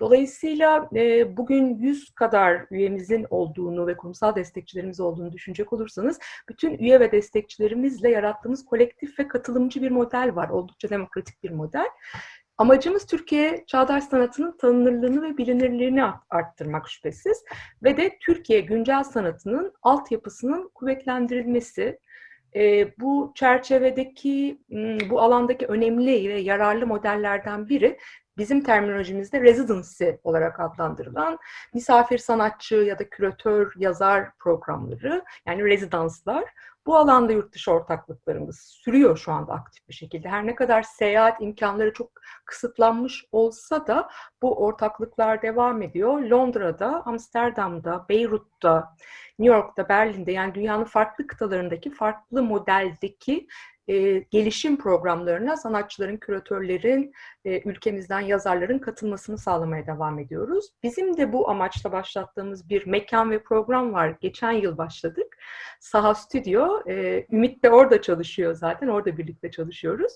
Dolayısıyla 0.00 0.88
e, 0.94 1.36
bugün 1.36 1.78
100 1.78 2.10
kadar 2.10 2.66
üyemizin 2.70 3.26
olduğunu 3.30 3.86
ve 3.86 3.96
kurumsal 3.96 4.36
destekçilerimiz 4.36 5.00
olduğunu 5.00 5.32
düşünecek 5.32 5.72
olursanız 5.72 6.18
bütün 6.48 6.78
üye 6.78 7.00
ve 7.00 7.12
destekçilerimizle 7.12 8.10
yarattığımız 8.10 8.64
kolektif 8.64 9.18
ve 9.18 9.28
katılımcı 9.28 9.82
bir 9.82 9.90
model 9.90 10.34
var. 10.34 10.48
Oldukça 10.48 10.90
demokratik 10.90 11.42
bir 11.42 11.50
model. 11.50 11.86
Amacımız 12.58 13.06
Türkiye 13.06 13.64
çağdaş 13.66 14.04
sanatının 14.04 14.56
tanınırlığını 14.56 15.22
ve 15.22 15.38
bilinirliğini 15.38 16.04
arttırmak 16.30 16.88
şüphesiz 16.88 17.44
ve 17.82 17.96
de 17.96 18.18
Türkiye 18.20 18.60
güncel 18.60 19.04
sanatının 19.04 19.72
altyapısının 19.82 20.70
kuvvetlendirilmesi, 20.74 21.98
e, 22.56 22.92
bu 23.00 23.32
çerçevedeki, 23.34 24.58
bu 25.10 25.20
alandaki 25.20 25.66
önemli 25.66 26.28
ve 26.28 26.40
yararlı 26.40 26.86
modellerden 26.86 27.68
biri 27.68 27.98
bizim 28.38 28.62
terminolojimizde 28.62 29.40
residency 29.40 30.10
olarak 30.24 30.60
adlandırılan 30.60 31.38
misafir 31.74 32.18
sanatçı 32.18 32.74
ya 32.74 32.98
da 32.98 33.08
küratör, 33.10 33.72
yazar 33.76 34.36
programları 34.38 35.24
yani 35.46 35.64
rezidanslar. 35.64 36.44
Bu 36.86 36.96
alanda 36.96 37.32
yurt 37.32 37.54
dışı 37.54 37.72
ortaklıklarımız 37.72 38.60
sürüyor 38.60 39.16
şu 39.16 39.32
anda 39.32 39.52
aktif 39.52 39.88
bir 39.88 39.94
şekilde. 39.94 40.28
Her 40.28 40.46
ne 40.46 40.54
kadar 40.54 40.82
seyahat 40.82 41.42
imkanları 41.42 41.92
çok 41.92 42.10
kısıtlanmış 42.44 43.24
olsa 43.32 43.86
da 43.86 44.08
bu 44.42 44.64
ortaklıklar 44.64 45.42
devam 45.42 45.82
ediyor. 45.82 46.20
Londra'da, 46.22 47.02
Amsterdam'da, 47.06 48.06
Beyrut'ta, 48.08 48.96
New 49.38 49.56
York'ta, 49.56 49.88
Berlin'de 49.88 50.32
yani 50.32 50.54
dünyanın 50.54 50.84
farklı 50.84 51.26
kıtalarındaki 51.26 51.90
farklı 51.90 52.42
modeldeki 52.42 53.46
e, 53.88 54.18
gelişim 54.18 54.76
programlarına 54.78 55.56
sanatçıların, 55.56 56.16
küratörlerin, 56.16 57.12
e, 57.44 57.60
ülkemizden 57.68 58.20
yazarların 58.20 58.78
katılmasını 58.78 59.38
sağlamaya 59.38 59.86
devam 59.86 60.18
ediyoruz. 60.18 60.66
Bizim 60.82 61.16
de 61.16 61.32
bu 61.32 61.50
amaçla 61.50 61.92
başlattığımız 61.92 62.70
bir 62.70 62.86
mekan 62.86 63.30
ve 63.30 63.42
program 63.42 63.92
var. 63.92 64.16
Geçen 64.20 64.52
yıl 64.52 64.78
başladık. 64.78 65.38
Saha 65.80 66.14
Stüdyo. 66.14 66.80
E, 66.88 67.26
Ümit 67.32 67.62
de 67.64 67.70
orada 67.70 68.02
çalışıyor 68.02 68.54
zaten. 68.54 68.88
Orada 68.88 69.18
birlikte 69.18 69.50
çalışıyoruz. 69.50 70.12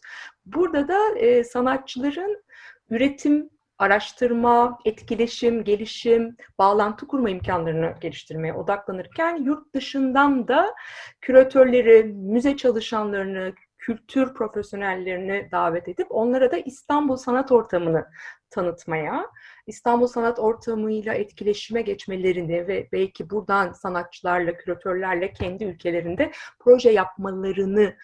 Burada 0.46 0.88
da 0.88 1.18
e, 1.18 1.44
sanatçıların 1.44 2.42
üretim 2.90 3.50
araştırma, 3.80 4.78
etkileşim, 4.84 5.64
gelişim, 5.64 6.37
bağlantı 6.58 7.06
kurma 7.06 7.30
imkanlarını 7.30 7.94
geliştirmeye 8.00 8.54
odaklanırken 8.54 9.37
yurt 9.37 9.75
dışından 9.75 10.49
da 10.49 10.75
küratörleri, 11.20 12.04
müze 12.04 12.56
çalışanlarını, 12.56 13.52
kültür 13.78 14.34
profesyonellerini 14.34 15.49
davet 15.52 15.88
edip 15.88 16.06
onlara 16.10 16.52
da 16.52 16.56
İstanbul 16.56 17.16
Sanat 17.16 17.52
Ortamı'nı 17.52 18.06
tanıtmaya, 18.50 19.26
İstanbul 19.66 20.06
Sanat 20.06 20.38
Ortamı'yla 20.38 21.14
etkileşime 21.14 21.82
geçmelerini 21.82 22.68
ve 22.68 22.88
belki 22.92 23.30
buradan 23.30 23.72
sanatçılarla, 23.72 24.56
küratörlerle 24.56 25.32
kendi 25.32 25.64
ülkelerinde 25.64 26.32
proje 26.58 26.90
yapmalarını 26.90 27.94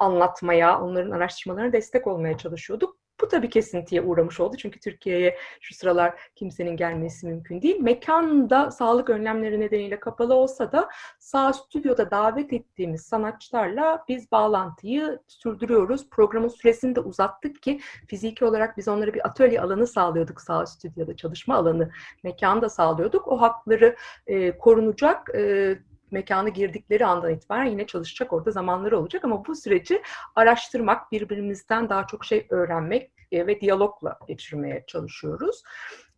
anlatmaya, 0.00 0.80
onların 0.80 1.10
araştırmalarına 1.10 1.72
destek 1.72 2.06
olmaya 2.06 2.38
çalışıyorduk. 2.38 3.05
Bu 3.20 3.28
tabii 3.28 3.50
kesintiye 3.50 4.02
uğramış 4.02 4.40
oldu. 4.40 4.56
Çünkü 4.56 4.80
Türkiye'ye 4.80 5.38
şu 5.60 5.74
sıralar 5.74 6.20
kimsenin 6.34 6.76
gelmesi 6.76 7.26
mümkün 7.26 7.62
değil. 7.62 7.80
Mekan 7.80 8.50
da 8.50 8.70
sağlık 8.70 9.10
önlemleri 9.10 9.60
nedeniyle 9.60 10.00
kapalı 10.00 10.34
olsa 10.34 10.72
da 10.72 10.88
sağ 11.18 11.52
stüdyoda 11.52 12.10
davet 12.10 12.52
ettiğimiz 12.52 13.02
sanatçılarla 13.02 14.04
biz 14.08 14.32
bağlantıyı 14.32 15.20
sürdürüyoruz. 15.26 16.10
Programın 16.10 16.48
süresini 16.48 16.94
de 16.94 17.00
uzattık 17.00 17.62
ki 17.62 17.80
fiziki 18.08 18.44
olarak 18.44 18.76
biz 18.76 18.88
onlara 18.88 19.14
bir 19.14 19.26
atölye 19.26 19.60
alanı 19.60 19.86
sağlıyorduk 19.86 20.40
sağ 20.40 20.66
stüdyoda 20.66 21.16
çalışma 21.16 21.54
alanı, 21.54 21.90
mekanı 22.22 22.62
da 22.62 22.68
sağlıyorduk. 22.68 23.28
O 23.28 23.40
hakları 23.40 23.96
e, 24.26 24.58
korunacak. 24.58 25.34
E, 25.34 25.78
mekanı 26.16 26.48
girdikleri 26.48 27.06
andan 27.06 27.32
itibaren 27.32 27.64
yine 27.64 27.86
çalışacak 27.86 28.32
orada 28.32 28.50
zamanları 28.50 28.98
olacak 28.98 29.24
ama 29.24 29.46
bu 29.46 29.54
süreci 29.54 30.02
araştırmak, 30.34 31.12
birbirimizden 31.12 31.88
daha 31.88 32.06
çok 32.06 32.24
şey 32.24 32.46
öğrenmek 32.50 33.10
e, 33.32 33.46
ve 33.46 33.60
diyalogla 33.60 34.18
geçirmeye 34.28 34.84
çalışıyoruz. 34.86 35.62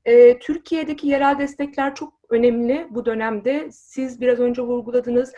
E, 0.04 0.38
Türkiye'deki 0.38 1.08
yerel 1.08 1.38
destekler 1.38 1.94
çok 1.94 2.12
önemli 2.30 2.86
bu 2.90 3.04
dönemde. 3.04 3.68
Siz 3.72 4.20
biraz 4.20 4.40
önce 4.40 4.62
vurguladınız 4.62 5.32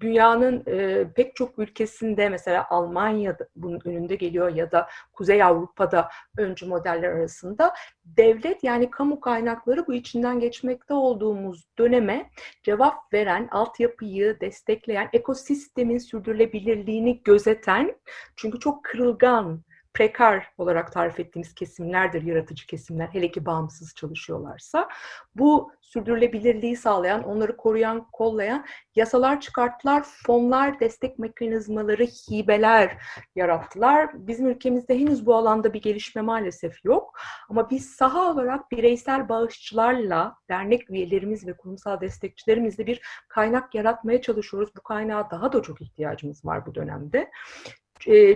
dünyanın 0.00 0.62
e, 0.66 1.06
pek 1.16 1.36
çok 1.36 1.58
ülkesinde 1.58 2.28
mesela 2.28 2.66
Almanya'da 2.70 3.48
bunun 3.56 3.80
önünde 3.84 4.14
geliyor 4.14 4.54
ya 4.54 4.72
da 4.72 4.88
Kuzey 5.12 5.42
Avrupa'da 5.42 6.08
öncü 6.36 6.66
modeller 6.66 7.08
arasında. 7.08 7.74
Devlet 8.04 8.64
yani 8.64 8.90
kamu 8.90 9.20
kaynakları 9.20 9.86
bu 9.86 9.94
içinden 9.94 10.40
geçmekte 10.40 10.94
olduğumuz 10.94 11.64
döneme 11.78 12.30
cevap 12.62 13.12
veren, 13.12 13.48
altyapıyı 13.50 14.40
destekleyen, 14.40 15.08
ekosistemin 15.12 15.98
sürdürülebilirliğini 15.98 17.22
gözeten 17.22 17.96
çünkü 18.36 18.60
çok 18.60 18.84
kırılgan 18.84 19.62
prekar 19.98 20.52
olarak 20.58 20.92
tarif 20.92 21.20
ettiğimiz 21.20 21.54
kesimlerdir, 21.54 22.22
yaratıcı 22.22 22.66
kesimler, 22.66 23.06
hele 23.06 23.30
ki 23.30 23.46
bağımsız 23.46 23.94
çalışıyorlarsa. 23.94 24.88
Bu 25.34 25.72
sürdürülebilirliği 25.80 26.76
sağlayan, 26.76 27.22
onları 27.22 27.56
koruyan, 27.56 28.06
kollayan 28.12 28.66
yasalar 28.96 29.40
çıkarttılar, 29.40 30.02
fonlar, 30.26 30.80
destek 30.80 31.18
mekanizmaları, 31.18 32.04
hibeler 32.04 32.96
yarattılar. 33.36 34.10
Bizim 34.14 34.46
ülkemizde 34.46 34.98
henüz 34.98 35.26
bu 35.26 35.34
alanda 35.34 35.72
bir 35.74 35.82
gelişme 35.82 36.22
maalesef 36.22 36.84
yok. 36.84 37.18
Ama 37.48 37.70
biz 37.70 37.90
saha 37.90 38.32
olarak 38.32 38.70
bireysel 38.70 39.28
bağışçılarla, 39.28 40.36
dernek 40.48 40.90
üyelerimiz 40.90 41.46
ve 41.46 41.56
kurumsal 41.56 42.00
destekçilerimizle 42.00 42.86
bir 42.86 43.00
kaynak 43.28 43.74
yaratmaya 43.74 44.22
çalışıyoruz. 44.22 44.70
Bu 44.76 44.82
kaynağa 44.82 45.30
daha 45.30 45.52
da 45.52 45.62
çok 45.62 45.80
ihtiyacımız 45.80 46.44
var 46.44 46.66
bu 46.66 46.74
dönemde. 46.74 47.30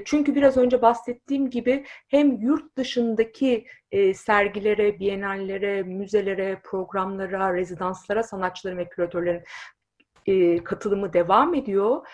Çünkü 0.05 0.35
biraz 0.35 0.57
önce 0.57 0.83
bahsettiğim 0.83 1.51
gibi 1.51 1.85
hem 2.09 2.41
yurt 2.41 2.77
dışındaki 2.77 3.65
sergilere, 4.15 4.99
bienallere, 5.01 5.83
müzelere, 5.83 6.61
programlara, 6.65 7.55
rezidanslara 7.55 8.23
sanatçıların 8.23 8.79
ve 8.79 8.89
küratörlerin 8.89 9.45
katılımı 10.65 11.13
devam 11.13 11.55
ediyor. 11.55 12.07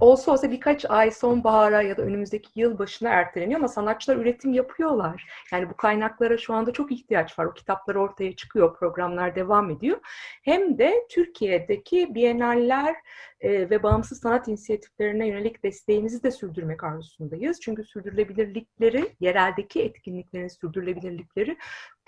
Olsa 0.00 0.32
olsa 0.32 0.50
birkaç 0.50 0.90
ay 0.90 1.10
sonbahara 1.10 1.82
ya 1.82 1.96
da 1.96 2.02
önümüzdeki 2.02 2.60
yıl 2.60 2.78
başına 2.78 3.08
erteleniyor 3.08 3.60
ama 3.60 3.68
sanatçılar 3.68 4.16
üretim 4.16 4.52
yapıyorlar. 4.52 5.26
Yani 5.52 5.70
bu 5.70 5.76
kaynaklara 5.76 6.38
şu 6.38 6.54
anda 6.54 6.72
çok 6.72 6.92
ihtiyaç 6.92 7.38
var. 7.38 7.44
O 7.44 7.54
kitaplar 7.54 7.94
ortaya 7.94 8.36
çıkıyor, 8.36 8.76
programlar 8.78 9.34
devam 9.36 9.70
ediyor. 9.70 9.98
Hem 10.42 10.78
de 10.78 11.06
Türkiye'deki 11.10 12.14
bienaller 12.14 12.96
e, 13.40 13.70
ve 13.70 13.82
bağımsız 13.82 14.20
sanat 14.20 14.48
inisiyatiflerine 14.48 15.28
yönelik 15.28 15.62
desteğimizi 15.64 16.22
de 16.22 16.30
sürdürmek 16.30 16.84
arzusundayız. 16.84 17.60
Çünkü 17.60 17.84
sürdürülebilirlikleri, 17.84 19.14
yereldeki 19.20 19.82
etkinliklerin 19.82 20.48
sürdürülebilirlikleri 20.48 21.56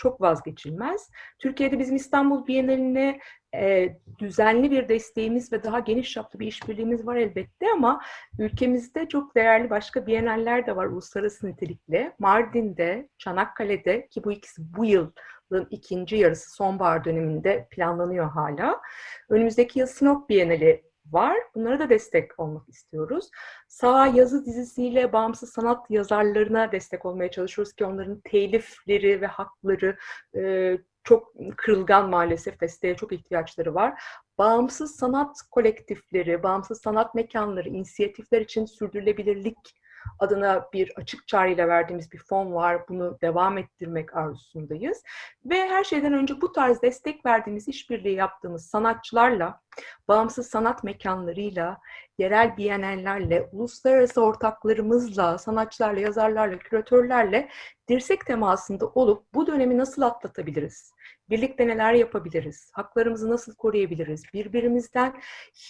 çok 0.00 0.20
vazgeçilmez. 0.20 1.10
Türkiye'de 1.38 1.78
bizim 1.78 1.96
İstanbul 1.96 2.46
Bienali'ne 2.46 3.20
e, 3.54 3.96
düzenli 4.18 4.70
bir 4.70 4.88
desteğimiz 4.88 5.52
ve 5.52 5.62
daha 5.62 5.78
geniş 5.78 6.12
çaplı 6.12 6.38
bir 6.38 6.46
işbirliğimiz 6.46 7.06
var 7.06 7.16
elbette 7.16 7.66
ama 7.72 8.00
ülkemizde 8.38 9.08
çok 9.08 9.34
değerli 9.34 9.70
başka 9.70 10.06
bienaller 10.06 10.66
de 10.66 10.76
var 10.76 10.86
uluslararası 10.86 11.46
nitelikli. 11.46 12.12
Mardin'de, 12.18 13.08
Çanakkale'de 13.18 14.08
ki 14.08 14.24
bu 14.24 14.32
ikisi 14.32 14.62
bu 14.76 14.84
yılın 14.84 15.66
ikinci 15.70 16.16
yarısı 16.16 16.50
sonbahar 16.50 17.04
döneminde 17.04 17.68
planlanıyor 17.70 18.30
hala. 18.30 18.80
Önümüzdeki 19.28 19.78
yıl 19.78 19.86
Sinop 19.86 20.28
Bienali 20.28 20.89
var. 21.12 21.36
Bunlara 21.54 21.78
da 21.78 21.90
destek 21.90 22.40
olmak 22.40 22.68
istiyoruz. 22.68 23.30
Sağ 23.68 24.06
yazı 24.06 24.44
dizisiyle 24.44 25.12
bağımsız 25.12 25.52
sanat 25.52 25.90
yazarlarına 25.90 26.72
destek 26.72 27.06
olmaya 27.06 27.30
çalışıyoruz 27.30 27.72
ki 27.72 27.84
onların 27.84 28.20
telifleri 28.20 29.20
ve 29.20 29.26
hakları 29.26 29.96
e, 30.36 30.78
çok 31.04 31.32
kırılgan 31.56 32.10
maalesef 32.10 32.60
desteğe 32.60 32.96
çok 32.96 33.12
ihtiyaçları 33.12 33.74
var. 33.74 34.02
Bağımsız 34.38 34.96
sanat 34.96 35.36
kolektifleri, 35.50 36.42
bağımsız 36.42 36.80
sanat 36.80 37.14
mekanları, 37.14 37.68
inisiyatifler 37.68 38.40
için 38.40 38.64
sürdürülebilirlik 38.64 39.79
adına 40.18 40.68
bir 40.72 40.92
açık 40.96 41.28
çağrıyla 41.28 41.68
verdiğimiz 41.68 42.12
bir 42.12 42.18
fon 42.18 42.52
var. 42.52 42.88
Bunu 42.88 43.18
devam 43.20 43.58
ettirmek 43.58 44.16
arzusundayız. 44.16 45.02
Ve 45.44 45.68
her 45.68 45.84
şeyden 45.84 46.12
önce 46.12 46.40
bu 46.40 46.52
tarz 46.52 46.82
destek 46.82 47.26
verdiğimiz, 47.26 47.68
işbirliği 47.68 48.14
yaptığımız 48.14 48.66
sanatçılarla, 48.66 49.60
bağımsız 50.08 50.46
sanat 50.46 50.84
mekanlarıyla, 50.84 51.80
yerel 52.18 52.56
bienallerle, 52.56 53.48
uluslararası 53.52 54.22
ortaklarımızla, 54.22 55.38
sanatçılarla, 55.38 56.00
yazarlarla, 56.00 56.58
küratörlerle 56.58 57.48
dirsek 57.88 58.26
temasında 58.26 58.86
olup 58.86 59.24
bu 59.34 59.46
dönemi 59.46 59.78
nasıl 59.78 60.02
atlatabiliriz? 60.02 60.94
Birlikte 61.30 61.66
neler 61.66 61.92
yapabiliriz? 61.92 62.70
Haklarımızı 62.72 63.30
nasıl 63.30 63.54
koruyabiliriz? 63.54 64.22
Birbirimizden 64.34 65.20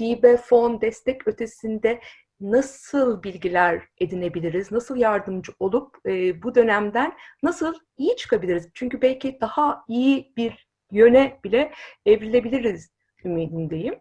hibe, 0.01 0.37
fon, 0.37 0.81
destek 0.81 1.29
ötesinde 1.29 2.01
nasıl 2.40 3.22
bilgiler 3.22 3.83
edinebiliriz, 4.00 4.72
nasıl 4.72 4.96
yardımcı 4.96 5.53
olup 5.59 5.96
e, 6.07 6.42
bu 6.42 6.55
dönemden 6.55 7.12
nasıl 7.42 7.74
iyi 7.98 8.16
çıkabiliriz? 8.16 8.68
Çünkü 8.74 9.03
belki 9.03 9.38
daha 9.40 9.85
iyi 9.88 10.33
bir 10.37 10.68
yöne 10.92 11.40
bile 11.44 11.72
evrilebiliriz 12.07 12.90
ümidindeyim. 13.24 13.94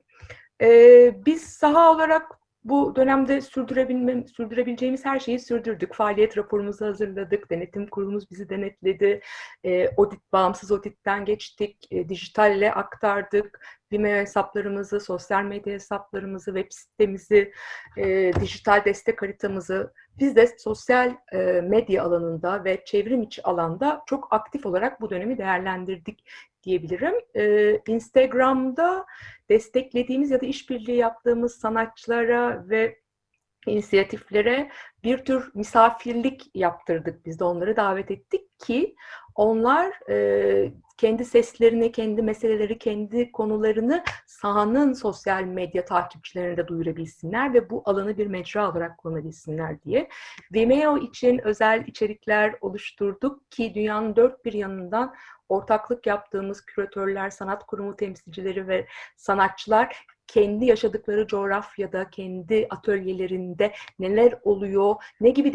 E, 0.61 1.25
biz 1.25 1.43
saha 1.43 1.91
olarak 1.91 2.39
bu 2.63 2.95
dönemde 2.95 3.41
sürdürebilme, 3.41 4.27
sürdürebileceğimiz 4.27 5.05
her 5.05 5.19
şeyi 5.19 5.39
sürdürdük. 5.39 5.93
Faaliyet 5.93 6.37
raporumuzu 6.37 6.85
hazırladık, 6.85 7.49
denetim 7.49 7.87
kurulumuz 7.87 8.31
bizi 8.31 8.49
denetledi, 8.49 9.21
e, 9.63 9.89
audit, 9.97 10.19
bağımsız 10.33 10.71
auditten 10.71 11.25
geçtik, 11.25 11.87
e, 11.91 12.09
dijitalle 12.09 12.73
aktardık, 12.73 13.78
Vimeo 13.91 14.17
hesaplarımızı, 14.17 14.99
sosyal 14.99 15.43
medya 15.43 15.73
hesaplarımızı, 15.73 16.53
web 16.53 16.71
sitemizi, 16.71 17.53
e, 17.97 18.31
dijital 18.41 18.85
destek 18.85 19.21
haritamızı 19.21 19.93
biz 20.19 20.35
de 20.35 20.47
sosyal 20.57 21.15
e, 21.31 21.37
medya 21.61 22.03
alanında 22.03 22.63
ve 22.63 22.85
çevrim 22.85 23.23
içi 23.23 23.43
alanda 23.43 24.03
çok 24.05 24.33
aktif 24.33 24.65
olarak 24.65 25.01
bu 25.01 25.09
dönemi 25.09 25.37
değerlendirdik 25.37 26.25
diyebilirim. 26.63 27.15
E, 27.35 27.75
Instagram'da 27.87 29.05
desteklediğimiz 29.49 30.31
ya 30.31 30.41
da 30.41 30.45
işbirliği 30.45 30.97
yaptığımız 30.97 31.55
sanatçılara 31.55 32.69
ve 32.69 32.99
inisiyatiflere 33.65 34.69
bir 35.03 35.17
tür 35.17 35.51
misafirlik 35.53 36.51
yaptırdık. 36.53 37.25
Biz 37.25 37.39
de 37.39 37.43
onları 37.43 37.75
davet 37.75 38.11
ettik 38.11 38.59
ki 38.59 38.95
onlar 39.35 40.09
e, 40.09 40.71
kendi 40.99 41.25
seslerini, 41.25 41.91
kendi 41.91 42.21
meseleleri, 42.21 42.77
kendi 42.77 43.31
konularını 43.31 44.03
sahanın 44.27 44.93
sosyal 44.93 45.43
medya 45.43 45.85
takipçilerine 45.85 46.57
de 46.57 46.67
duyurabilsinler 46.67 47.53
ve 47.53 47.69
bu 47.69 47.83
alanı 47.85 48.17
bir 48.17 48.27
mecra 48.27 48.71
olarak 48.71 48.97
kullanabilsinler 48.97 49.83
diye. 49.83 50.09
Vimeo 50.53 50.97
için 50.97 51.39
özel 51.43 51.83
içerikler 51.87 52.55
oluşturduk 52.61 53.51
ki 53.51 53.73
dünyanın 53.75 54.15
dört 54.15 54.45
bir 54.45 54.53
yanından 54.53 55.15
ortaklık 55.49 56.07
yaptığımız 56.07 56.65
küratörler, 56.65 57.29
sanat 57.29 57.65
kurumu 57.65 57.95
temsilcileri 57.95 58.67
ve 58.67 58.87
sanatçılar 59.15 60.05
kendi 60.27 60.65
yaşadıkları 60.65 61.27
coğrafyada, 61.27 62.09
kendi 62.09 62.67
atölyelerinde 62.69 63.73
neler 63.99 64.39
oluyor, 64.43 64.95
ne 65.21 65.29
gibi 65.29 65.53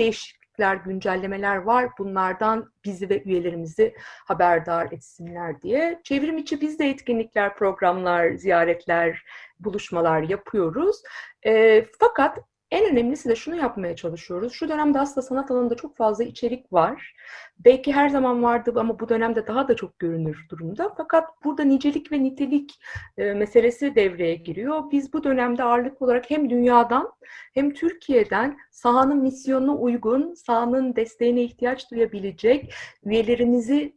değişiklikler, 0.59 0.77
güncellemeler 0.77 1.57
var 1.57 1.90
bunlardan 1.99 2.73
bizi 2.85 3.11
ve 3.11 3.23
üyelerimizi 3.23 3.95
haberdar 4.27 4.93
etsinler 4.93 5.62
diye. 5.62 6.01
Çevrim 6.05 6.38
içi 6.38 6.61
biz 6.61 6.79
de 6.79 6.88
etkinlikler, 6.88 7.57
programlar, 7.57 8.35
ziyaretler, 8.35 9.23
buluşmalar 9.61 10.23
yapıyoruz. 10.23 11.03
E, 11.47 11.85
fakat 12.01 12.38
en 12.75 12.93
önemlisi 12.93 13.29
de 13.29 13.37
şunu 13.37 13.57
yapmaya 13.57 13.97
çalışıyoruz. 13.97 14.53
Şu 14.53 14.69
dönemde 14.69 15.01
aslında 15.01 15.27
sanat 15.27 15.51
alanında 15.51 15.75
çok 15.75 15.97
fazla 15.97 16.25
içerik 16.25 16.73
var. 16.73 17.15
Belki 17.59 17.93
her 17.93 18.09
zaman 18.09 18.43
vardı 18.43 18.73
ama 18.77 19.01
bu 19.01 19.09
dönemde 19.09 19.47
daha 19.47 19.69
da 19.69 19.77
çok 19.77 19.99
görünür 19.99 20.47
durumda. 20.51 20.95
Fakat 20.97 21.45
burada 21.45 21.65
nicelik 21.65 22.13
ve 22.13 22.23
nitelik 22.23 22.81
e, 23.19 23.35
meselesi 23.35 23.95
devreye 23.95 24.35
giriyor. 24.35 24.91
Biz 24.93 25.13
bu 25.13 25.25
dönemde 25.25 25.63
ağırlık 25.63 26.03
olarak 26.03 26.31
hem 26.31 26.51
dünyadan 26.51 27.13
hem 27.55 27.75
Türkiye'den 27.75 28.57
sahanın 28.71 29.23
misyonuna 29.23 29.77
uygun, 29.77 30.35
sahanın 30.35 30.97
desteğine 30.97 31.43
ihtiyaç 31.43 31.91
duyabilecek 31.91 32.75
üyelerimizi 33.05 33.95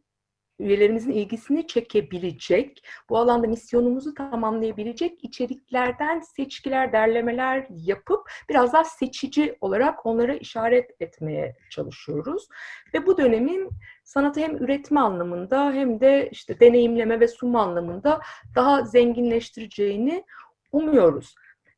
üyelerimizin 0.60 1.12
ilgisini 1.12 1.68
çekebilecek, 1.68 2.84
bu 3.10 3.18
alanda 3.18 3.48
misyonumuzu 3.48 4.14
tamamlayabilecek 4.14 5.24
içeriklerden 5.24 6.20
seçkiler, 6.20 6.92
derlemeler 6.92 7.68
yapıp 7.70 8.32
biraz 8.50 8.74
daha 8.74 8.84
seçici 8.84 9.58
olarak 9.62 10.06
onlara 10.06 10.34
işaret 10.34 10.92
etmeye 11.00 11.56
çalışıyoruz. 11.70 12.48
Ve 12.94 13.06
bu 13.06 13.18
dönemin 13.18 13.70
sanatı 14.04 14.40
hem 14.40 14.58
üretme 14.58 15.00
anlamında 15.00 15.72
hem 15.72 16.00
de 16.00 16.30
işte 16.32 16.60
deneyimleme 16.60 17.20
ve 17.20 17.28
sunma 17.28 17.62
anlamında 17.62 18.22
daha 18.56 18.84
zenginleştireceğini 18.84 20.24
umuyoruz. 20.72 21.36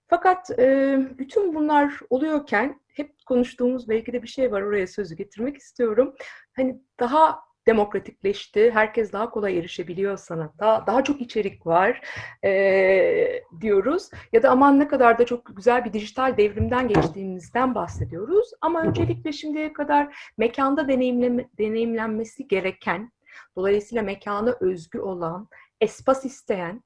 Fakat 0.08 0.60
e, 0.60 0.98
bütün 1.18 1.56
bunlar 1.56 2.00
oluyorken 2.10 2.82
hep 2.88 3.26
konuştuğumuz 3.26 3.90
belki 3.90 4.14
de 4.14 4.24
bir 4.24 4.28
şey 4.28 4.52
var 4.52 4.62
oraya 4.62 4.88
sözü 4.88 5.16
getirmek 5.16 5.58
istiyorum. 5.58 6.16
Hani 6.56 6.82
daha 7.00 7.49
demokratikleşti. 7.70 8.72
Herkes 8.72 9.14
daha 9.14 9.30
kolay 9.30 9.58
erişebiliyor 9.58 10.18
sanata. 10.18 10.84
Daha 10.88 11.04
çok 11.04 11.22
içerik 11.22 11.68
var 11.68 12.02
e, 12.46 13.44
diyoruz. 13.62 14.10
Ya 14.34 14.44
da 14.44 14.50
aman 14.50 14.80
ne 14.80 14.88
kadar 14.88 15.20
da 15.20 15.26
çok 15.26 15.56
güzel 15.56 15.86
bir 15.86 15.94
dijital 15.94 16.38
devrimden 16.38 16.88
geçtiğimizden 16.88 17.76
bahsediyoruz. 17.76 18.52
Ama 18.62 18.82
öncelikle 18.82 19.32
şimdiye 19.32 19.74
kadar 19.74 20.32
mekanda 20.38 20.88
deneyimleme, 20.88 21.50
deneyimlenmesi 21.58 22.48
gereken, 22.48 23.12
dolayısıyla 23.56 24.04
mekana 24.04 24.56
özgü 24.60 25.00
olan, 25.00 25.48
espas 25.82 26.26
isteyen, 26.26 26.84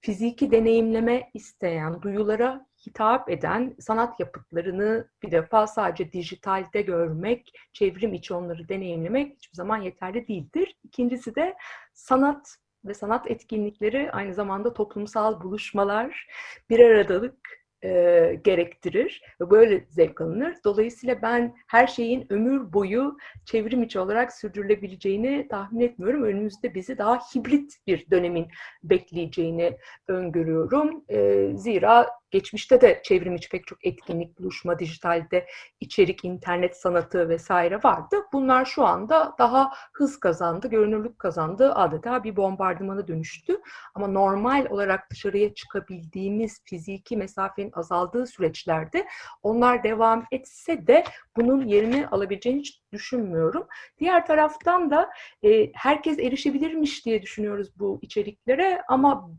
fiziki 0.00 0.50
deneyimleme 0.50 1.30
isteyen, 1.34 2.02
duyulara 2.02 2.66
hitap 2.86 3.30
eden 3.30 3.74
sanat 3.80 4.20
yapıtlarını 4.20 5.08
bir 5.22 5.30
defa 5.30 5.66
sadece 5.66 6.12
dijitalde 6.12 6.82
görmek, 6.82 7.52
çevrim 7.72 8.14
içi 8.14 8.34
onları 8.34 8.68
deneyimlemek 8.68 9.36
hiçbir 9.36 9.56
zaman 9.56 9.82
yeterli 9.82 10.28
değildir. 10.28 10.76
İkincisi 10.84 11.34
de 11.34 11.56
sanat 11.94 12.56
ve 12.84 12.94
sanat 12.94 13.30
etkinlikleri 13.30 14.12
aynı 14.12 14.34
zamanda 14.34 14.72
toplumsal 14.74 15.40
buluşmalar, 15.40 16.26
bir 16.70 16.80
aradalık, 16.80 17.66
e, 17.84 18.40
gerektirir 18.44 19.22
ve 19.40 19.50
böyle 19.50 19.84
zevk 19.90 20.20
alınır. 20.20 20.56
Dolayısıyla 20.64 21.22
ben 21.22 21.54
her 21.68 21.86
şeyin 21.86 22.26
ömür 22.30 22.72
boyu 22.72 23.16
çevrim 23.44 23.82
içi 23.82 23.98
olarak 23.98 24.32
sürdürülebileceğini 24.32 25.48
tahmin 25.50 25.80
etmiyorum. 25.80 26.22
Önümüzde 26.22 26.74
bizi 26.74 26.98
daha 26.98 27.18
hibrit 27.18 27.76
bir 27.86 28.10
dönemin 28.10 28.48
bekleyeceğini 28.82 29.76
öngörüyorum. 30.08 31.04
E, 31.08 31.50
zira 31.54 32.08
geçmişte 32.30 32.80
de 32.80 33.00
çevrim 33.04 33.34
içi 33.34 33.48
pek 33.48 33.66
çok 33.66 33.86
etkinlik, 33.86 34.38
buluşma, 34.38 34.78
dijitalde 34.78 35.46
içerik, 35.80 36.24
internet 36.24 36.76
sanatı 36.76 37.28
vesaire 37.28 37.82
vardı. 37.84 38.16
Bunlar 38.32 38.64
şu 38.64 38.84
anda 38.84 39.34
daha 39.38 39.70
hız 39.92 40.20
kazandı, 40.20 40.68
görünürlük 40.68 41.18
kazandı, 41.18 41.72
adeta 41.74 42.24
bir 42.24 42.36
bombardımana 42.36 43.08
dönüştü. 43.08 43.60
Ama 43.94 44.08
normal 44.08 44.66
olarak 44.70 45.10
dışarıya 45.10 45.54
çıkabildiğimiz 45.54 46.60
fiziki 46.64 47.16
mesafenin 47.16 47.72
azaldığı 47.74 48.26
süreçlerde 48.26 49.06
onlar 49.42 49.82
devam 49.82 50.26
etse 50.32 50.86
de 50.86 51.04
bunun 51.36 51.66
yerini 51.66 52.06
alabileceğini 52.08 52.60
hiç 52.60 52.82
düşünmüyorum. 52.92 53.66
Diğer 53.98 54.26
taraftan 54.26 54.90
da 54.90 55.10
e, 55.42 55.72
herkes 55.74 56.18
erişebilirmiş 56.18 57.06
diye 57.06 57.22
düşünüyoruz 57.22 57.68
bu 57.78 57.98
içeriklere 58.02 58.82
ama 58.88 59.30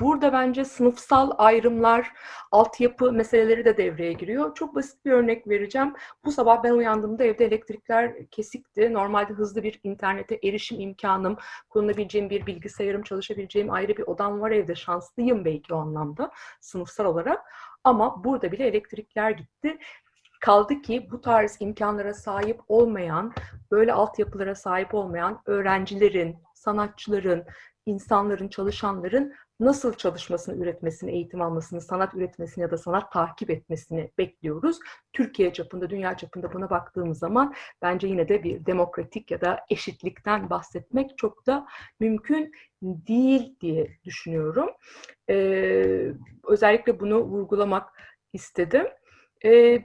Burada 0.00 0.32
bence 0.32 0.64
sınıfsal 0.64 1.30
ayrımlar, 1.38 2.12
altyapı 2.52 3.12
meseleleri 3.12 3.64
de 3.64 3.76
devreye 3.76 4.12
giriyor. 4.12 4.54
Çok 4.54 4.74
basit 4.74 5.04
bir 5.04 5.12
örnek 5.12 5.48
vereceğim. 5.48 5.94
Bu 6.24 6.32
sabah 6.32 6.62
ben 6.62 6.72
uyandığımda 6.72 7.24
evde 7.24 7.44
elektrikler 7.44 8.26
kesikti. 8.30 8.92
Normalde 8.92 9.32
hızlı 9.32 9.62
bir 9.62 9.80
internete 9.84 10.38
erişim 10.44 10.80
imkanım, 10.80 11.36
kullanabileceğim 11.68 12.30
bir 12.30 12.46
bilgisayarım, 12.46 13.02
çalışabileceğim 13.02 13.70
ayrı 13.70 13.96
bir 13.96 14.02
odam 14.02 14.40
var 14.40 14.50
evde. 14.50 14.74
Şanslıyım 14.74 15.44
belki 15.44 15.74
o 15.74 15.76
anlamda 15.76 16.30
sınıfsal 16.60 17.04
olarak. 17.04 17.52
Ama 17.84 18.24
burada 18.24 18.52
bile 18.52 18.66
elektrikler 18.66 19.30
gitti. 19.30 19.78
Kaldı 20.40 20.82
ki 20.82 21.08
bu 21.10 21.20
tarz 21.20 21.56
imkanlara 21.60 22.14
sahip 22.14 22.60
olmayan, 22.68 23.32
böyle 23.70 23.92
altyapılara 23.92 24.54
sahip 24.54 24.94
olmayan 24.94 25.42
öğrencilerin, 25.46 26.36
sanatçıların, 26.54 27.44
insanların, 27.86 28.48
çalışanların 28.48 29.34
nasıl 29.60 29.94
çalışmasını, 29.94 30.62
üretmesini, 30.62 31.12
eğitim 31.12 31.42
almasını, 31.42 31.80
sanat 31.80 32.14
üretmesini 32.14 32.62
ya 32.62 32.70
da 32.70 32.78
sanat 32.78 33.12
takip 33.12 33.50
etmesini 33.50 34.10
bekliyoruz. 34.18 34.78
Türkiye 35.12 35.52
çapında, 35.52 35.90
dünya 35.90 36.16
çapında 36.16 36.52
buna 36.52 36.70
baktığımız 36.70 37.18
zaman 37.18 37.54
bence 37.82 38.06
yine 38.06 38.28
de 38.28 38.42
bir 38.44 38.66
demokratik 38.66 39.30
ya 39.30 39.40
da 39.40 39.60
eşitlikten 39.70 40.50
bahsetmek 40.50 41.18
çok 41.18 41.46
da 41.46 41.66
mümkün 42.00 42.52
değil 42.82 43.56
diye 43.60 43.98
düşünüyorum. 44.04 44.70
Ee, 45.30 46.12
özellikle 46.44 47.00
bunu 47.00 47.18
vurgulamak 47.18 47.88
istedim. 48.32 48.86
Ee, 49.44 49.82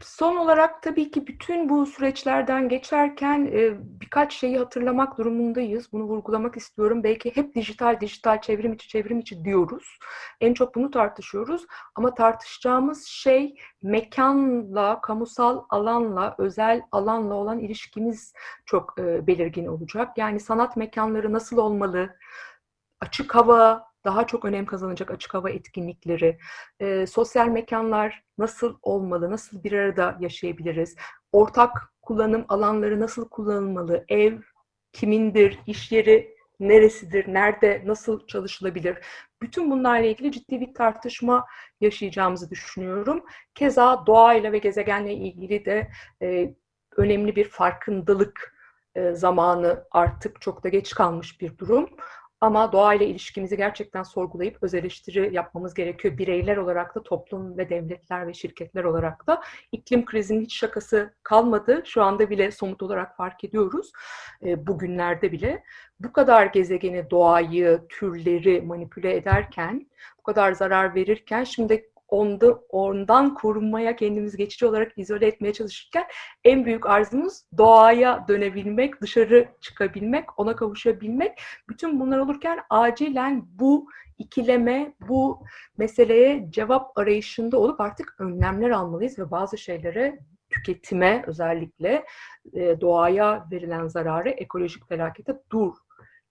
Son 0.00 0.36
olarak 0.36 0.82
tabii 0.82 1.10
ki 1.10 1.26
bütün 1.26 1.68
bu 1.68 1.86
süreçlerden 1.86 2.68
geçerken 2.68 3.46
e, 3.52 3.74
birkaç 4.00 4.34
şeyi 4.34 4.58
hatırlamak 4.58 5.18
durumundayız. 5.18 5.92
Bunu 5.92 6.04
vurgulamak 6.04 6.56
istiyorum. 6.56 7.04
Belki 7.04 7.36
hep 7.36 7.54
dijital, 7.54 8.00
dijital, 8.00 8.40
çevrim 8.40 8.72
içi, 8.72 8.88
çevrim 8.88 9.18
içi 9.18 9.44
diyoruz. 9.44 9.98
En 10.40 10.54
çok 10.54 10.74
bunu 10.74 10.90
tartışıyoruz. 10.90 11.66
Ama 11.94 12.14
tartışacağımız 12.14 13.06
şey 13.06 13.56
mekanla, 13.82 15.00
kamusal 15.00 15.64
alanla, 15.70 16.34
özel 16.38 16.82
alanla 16.92 17.34
olan 17.34 17.58
ilişkimiz 17.58 18.32
çok 18.66 18.94
e, 18.98 19.26
belirgin 19.26 19.66
olacak. 19.66 20.18
Yani 20.18 20.40
sanat 20.40 20.76
mekanları 20.76 21.32
nasıl 21.32 21.56
olmalı? 21.56 22.16
Açık 23.00 23.34
hava, 23.34 23.88
daha 24.06 24.26
çok 24.26 24.44
önem 24.44 24.66
kazanacak 24.66 25.10
açık 25.10 25.34
hava 25.34 25.50
etkinlikleri, 25.50 26.38
e, 26.80 27.06
sosyal 27.06 27.48
mekanlar 27.48 28.22
nasıl 28.38 28.78
olmalı, 28.82 29.30
nasıl 29.30 29.64
bir 29.64 29.72
arada 29.72 30.16
yaşayabiliriz, 30.20 30.96
ortak 31.32 31.94
kullanım 32.02 32.44
alanları 32.48 33.00
nasıl 33.00 33.28
kullanılmalı, 33.28 34.04
ev 34.08 34.38
kimindir, 34.92 35.58
iş 35.66 35.92
yeri 35.92 36.36
neresidir, 36.60 37.34
nerede, 37.34 37.82
nasıl 37.86 38.26
çalışılabilir? 38.26 38.98
Bütün 39.42 39.70
bunlarla 39.70 40.06
ilgili 40.06 40.32
ciddi 40.32 40.60
bir 40.60 40.74
tartışma 40.74 41.46
yaşayacağımızı 41.80 42.50
düşünüyorum. 42.50 43.24
Keza 43.54 44.06
doğayla 44.06 44.52
ve 44.52 44.58
gezegenle 44.58 45.14
ilgili 45.14 45.64
de 45.64 45.88
e, 46.22 46.54
önemli 46.96 47.36
bir 47.36 47.48
farkındalık 47.48 48.56
e, 48.94 49.12
zamanı 49.12 49.84
artık 49.90 50.40
çok 50.40 50.64
da 50.64 50.68
geç 50.68 50.94
kalmış 50.94 51.40
bir 51.40 51.58
durum. 51.58 51.88
Ama 52.46 52.72
doğayla 52.72 53.06
ilişkimizi 53.06 53.56
gerçekten 53.56 54.02
sorgulayıp 54.02 54.58
öz 54.62 54.74
eleştiri 54.74 55.34
yapmamız 55.34 55.74
gerekiyor. 55.74 56.18
Bireyler 56.18 56.56
olarak 56.56 56.94
da 56.94 57.02
toplum 57.02 57.58
ve 57.58 57.70
devletler 57.70 58.26
ve 58.26 58.34
şirketler 58.34 58.84
olarak 58.84 59.26
da 59.26 59.42
iklim 59.72 60.04
krizinin 60.04 60.40
hiç 60.40 60.56
şakası 60.56 61.14
kalmadı. 61.22 61.82
Şu 61.84 62.02
anda 62.02 62.30
bile 62.30 62.50
somut 62.50 62.82
olarak 62.82 63.16
fark 63.16 63.44
ediyoruz. 63.44 63.92
E, 64.44 64.66
bugünlerde 64.66 65.32
bile 65.32 65.62
bu 66.00 66.12
kadar 66.12 66.46
gezegeni, 66.46 67.10
doğayı, 67.10 67.80
türleri 67.88 68.60
manipüle 68.60 69.16
ederken, 69.16 69.90
bu 70.18 70.22
kadar 70.22 70.52
zarar 70.52 70.94
verirken 70.94 71.44
şimdi 71.44 71.90
onda, 72.08 72.52
ondan 72.68 73.34
korunmaya, 73.34 73.96
kendimizi 73.96 74.36
geçici 74.36 74.66
olarak 74.66 74.92
izole 74.98 75.26
etmeye 75.26 75.52
çalışırken 75.52 76.04
en 76.44 76.64
büyük 76.64 76.86
arzumuz 76.86 77.42
doğaya 77.58 78.24
dönebilmek, 78.28 79.00
dışarı 79.00 79.48
çıkabilmek, 79.60 80.38
ona 80.38 80.56
kavuşabilmek. 80.56 81.40
Bütün 81.68 82.00
bunlar 82.00 82.18
olurken 82.18 82.58
acilen 82.70 83.44
bu 83.48 83.88
ikileme, 84.18 84.94
bu 85.08 85.42
meseleye 85.78 86.46
cevap 86.50 86.98
arayışında 86.98 87.58
olup 87.58 87.80
artık 87.80 88.14
önlemler 88.18 88.70
almalıyız 88.70 89.18
ve 89.18 89.30
bazı 89.30 89.58
şeylere 89.58 90.18
tüketime 90.50 91.24
özellikle 91.26 92.04
e, 92.52 92.80
doğaya 92.80 93.46
verilen 93.52 93.88
zararı, 93.88 94.30
ekolojik 94.30 94.88
felakete 94.88 95.40
dur 95.52 95.74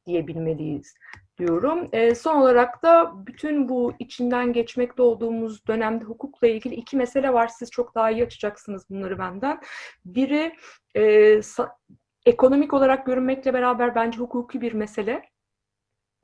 diyebilmeliyiz 0.05 0.95
diyorum. 1.37 1.89
E, 1.91 2.15
son 2.15 2.35
olarak 2.35 2.83
da 2.83 3.13
bütün 3.27 3.69
bu 3.69 3.93
içinden 3.99 4.53
geçmekte 4.53 5.01
olduğumuz 5.01 5.67
dönemde 5.67 6.05
hukukla 6.05 6.47
ilgili 6.47 6.75
iki 6.75 6.97
mesele 6.97 7.33
var. 7.33 7.47
Siz 7.47 7.71
çok 7.71 7.95
daha 7.95 8.11
iyi 8.11 8.23
açacaksınız 8.23 8.89
bunları 8.89 9.19
benden. 9.19 9.61
Biri 10.05 10.55
e, 10.95 11.41
ekonomik 12.25 12.73
olarak 12.73 13.05
görünmekle 13.05 13.53
beraber 13.53 13.95
bence 13.95 14.19
hukuki 14.19 14.61
bir 14.61 14.73
mesele 14.73 15.21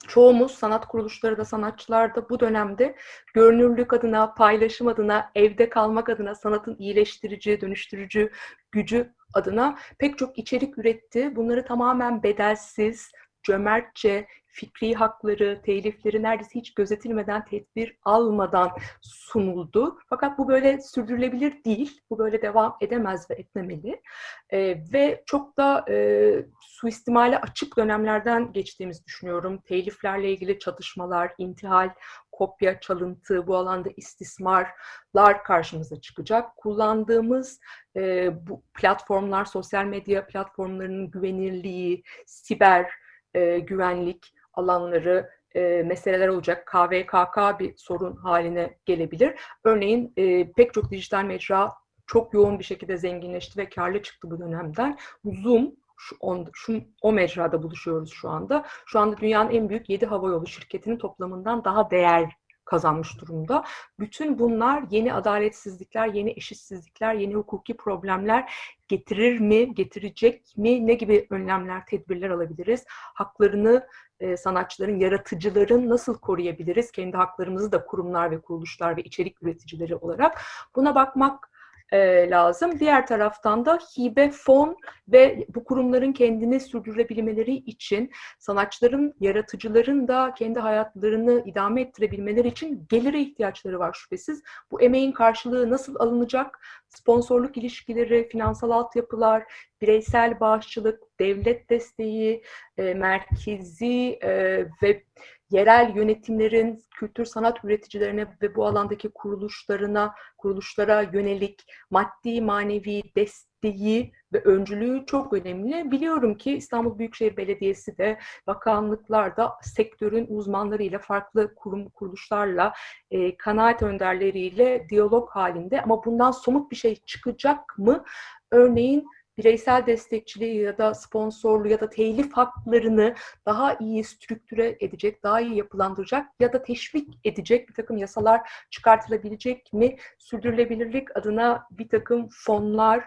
çoğumuz 0.08 0.52
sanat 0.52 0.88
kuruluşları 0.88 1.38
da 1.38 1.46
sanatçılar 1.46 2.16
da 2.16 2.30
bu 2.30 2.40
dönemde 2.40 2.96
görünürlük 3.34 3.94
adına, 3.94 4.34
paylaşım 4.34 4.88
adına, 4.88 5.32
evde 5.36 5.70
kalmak 5.70 6.10
adına, 6.10 6.36
sanatın 6.36 6.76
iyileştirici, 6.80 7.62
dönüştürücü 7.62 8.32
gücü 8.72 9.14
adına 9.34 9.78
pek 10.00 10.18
çok 10.18 10.38
içerik 10.38 10.78
üretti. 10.78 11.36
Bunları 11.36 11.66
tamamen 11.66 12.24
bedelsiz, 12.24 13.12
cömertçe, 13.44 14.28
fikri 14.52 14.94
hakları, 14.94 15.62
telifleri 15.66 16.24
neredeyse 16.24 16.60
hiç 16.60 16.74
gözetilmeden, 16.74 17.46
tedbir 17.46 17.98
almadan 18.04 18.72
sunuldu. 19.02 20.00
Fakat 20.10 20.38
bu 20.38 20.48
böyle 20.48 20.82
sürdürülebilir 20.82 21.64
değil. 21.64 22.02
Bu 22.10 22.18
böyle 22.18 22.42
devam 22.42 22.78
edemez 22.82 23.30
ve 23.30 23.34
etmemeli. 23.34 24.02
E, 24.50 24.60
ve 24.94 25.24
çok 25.26 25.58
da 25.58 25.86
e, 25.90 26.46
suistimale 26.62 27.38
açık 27.38 27.78
dönemlerden 27.78 28.54
geçtiğimizi 28.54 29.06
düşünüyorum. 29.06 29.58
Teliflerle 29.58 30.32
ilgili 30.32 30.60
çatışmalar, 30.60 31.34
intihal, 31.38 31.90
kopya, 32.32 32.80
çalıntı, 32.80 33.48
bu 33.48 33.56
alanda 33.56 33.90
istismarlar 33.98 35.44
karşımıza 35.44 36.02
çıkacak. 36.02 36.58
Kullandığımız 36.58 37.60
e, 37.96 38.30
bu 38.48 38.64
platformlar, 38.74 39.46
sosyal 39.46 39.86
medya 39.86 40.28
platformlarının 40.28 41.12
güvenirliği, 41.12 42.04
siber 42.26 42.92
e, 43.34 43.60
güvenlik 43.60 44.34
alanları 44.54 45.30
e, 45.56 45.84
meseleler 45.86 46.28
olacak. 46.28 46.68
KVKK 46.68 47.60
bir 47.60 47.78
sorun 47.78 48.16
haline 48.16 48.78
gelebilir. 48.86 49.40
Örneğin 49.64 50.14
e, 50.18 50.52
pek 50.52 50.74
çok 50.74 50.92
dijital 50.92 51.24
mecra 51.24 51.74
çok 52.08 52.34
yoğun 52.34 52.60
bir 52.60 52.64
şekilde 52.64 52.98
zenginleşti 52.98 53.60
ve 53.60 53.70
karlı 53.70 54.02
çıktı 54.02 54.32
bu 54.32 54.40
dönemden. 54.40 54.98
Zoom 55.26 55.72
şu, 55.98 56.16
on, 56.20 56.48
şu 56.54 56.82
o 57.02 57.12
mecrada 57.12 57.64
buluşuyoruz 57.64 58.14
şu 58.14 58.30
anda. 58.30 58.66
Şu 58.86 59.00
anda 59.00 59.18
dünyanın 59.18 59.52
en 59.52 59.70
büyük 59.70 59.90
7 59.90 60.06
havayolu 60.06 60.48
şirketinin 60.48 60.98
toplamından 60.98 61.64
daha 61.64 61.92
değer 61.92 62.30
kazanmış 62.66 63.22
durumda. 63.22 63.64
Bütün 64.00 64.40
bunlar 64.40 64.84
yeni 64.90 65.14
adaletsizlikler, 65.14 66.08
yeni 66.08 66.32
eşitsizlikler, 66.32 67.14
yeni 67.14 67.34
hukuki 67.34 67.78
problemler 67.78 68.54
getirir 68.92 69.40
mi, 69.40 69.76
getirecek 69.76 70.54
mi? 70.58 70.88
Ne 70.88 70.94
gibi 70.94 71.28
önlemler, 71.30 71.86
tedbirler 71.86 72.30
alabiliriz? 72.30 72.84
Haklarını 72.90 73.88
e, 74.20 74.38
sanatçıların, 74.38 75.00
yaratıcıların 75.00 75.90
nasıl 75.90 76.20
koruyabiliriz? 76.20 76.92
Kendi 76.92 77.18
haklarımızı 77.18 77.72
da 77.72 77.86
kurumlar 77.86 78.32
ve 78.32 78.42
kuruluşlar 78.42 78.98
ve 78.98 79.02
içerik 79.02 79.44
üreticileri 79.44 79.96
olarak 79.96 80.42
buna 80.76 80.96
bakmak 80.96 81.51
e, 81.92 82.30
lazım. 82.30 82.80
Diğer 82.80 83.08
taraftan 83.08 83.66
da 83.66 83.78
hibe, 83.78 84.30
fon 84.32 84.78
ve 85.08 85.46
bu 85.56 85.64
kurumların 85.64 86.14
kendini 86.14 86.60
sürdürebilmeleri 86.60 87.54
için 87.56 88.12
sanatçıların, 88.40 89.14
yaratıcıların 89.20 90.08
da 90.08 90.34
kendi 90.38 90.60
hayatlarını 90.60 91.44
idame 91.46 91.82
ettirebilmeleri 91.82 92.48
için 92.48 92.86
gelire 92.90 93.22
ihtiyaçları 93.22 93.80
var 93.80 93.94
şüphesiz. 93.94 94.44
Bu 94.72 94.82
emeğin 94.82 95.12
karşılığı 95.12 95.70
nasıl 95.70 95.96
alınacak? 96.00 96.60
Sponsorluk 96.90 97.58
ilişkileri, 97.58 98.28
finansal 98.28 98.72
altyapılar, 98.72 99.44
bireysel 99.82 100.40
bağışçılık, 100.40 101.04
devlet 101.20 101.70
desteği, 101.70 102.44
e, 102.78 102.94
merkezi 102.94 104.20
e, 104.24 104.66
ve 104.84 105.04
yerel 105.52 105.96
yönetimlerin 105.96 106.84
kültür 106.96 107.26
sanat 107.26 107.66
üreticilerine 107.66 108.28
ve 108.42 108.56
bu 108.56 108.66
alandaki 108.66 109.10
kuruluşlarına, 109.10 110.16
kuruluşlara 110.38 111.02
yönelik 111.02 111.66
maddi 111.90 112.42
manevi 112.42 113.02
desteği 113.16 114.12
ve 114.34 114.42
öncülüğü 114.44 115.06
çok 115.06 115.34
önemli. 115.34 115.92
Biliyorum 115.92 116.38
ki 116.38 116.52
İstanbul 116.52 117.00
Büyükşehir 117.00 117.38
Belediyesi 117.38 117.98
de 117.98 118.20
bakanlıklar 118.48 119.38
da 119.38 119.54
sektörün 119.62 120.28
uzmanlarıyla, 120.30 121.00
farklı 121.00 121.56
kurum 121.56 121.90
kuruluşlarla, 121.90 122.74
e, 123.12 123.38
kanaat 123.38 123.82
önderleriyle 123.82 124.90
diyalog 124.90 125.30
halinde 125.30 125.82
ama 125.82 126.06
bundan 126.06 126.32
somut 126.32 126.72
bir 126.72 126.76
şey 126.76 126.96
çıkacak 126.96 127.78
mı? 127.78 128.04
Örneğin 128.52 129.08
bireysel 129.42 129.86
destekçiliği 129.86 130.62
ya 130.62 130.78
da 130.78 130.94
sponsorlu 130.94 131.68
ya 131.68 131.80
da 131.80 131.90
telif 131.90 132.34
haklarını 132.34 133.16
daha 133.46 133.74
iyi 133.74 134.04
strüktüre 134.04 134.78
edecek, 134.80 135.24
daha 135.24 135.42
iyi 135.42 135.56
yapılandıracak 135.56 136.28
ya 136.40 136.54
da 136.54 136.64
teşvik 136.64 137.20
edecek 137.24 137.70
bir 137.70 137.74
takım 137.74 137.98
yasalar 137.98 138.42
çıkartılabilecek 138.70 139.74
mi? 139.74 139.96
Sürdürülebilirlik 140.18 141.18
adına 141.18 141.68
bir 141.72 141.90
takım 141.90 142.30
fonlar 142.32 143.06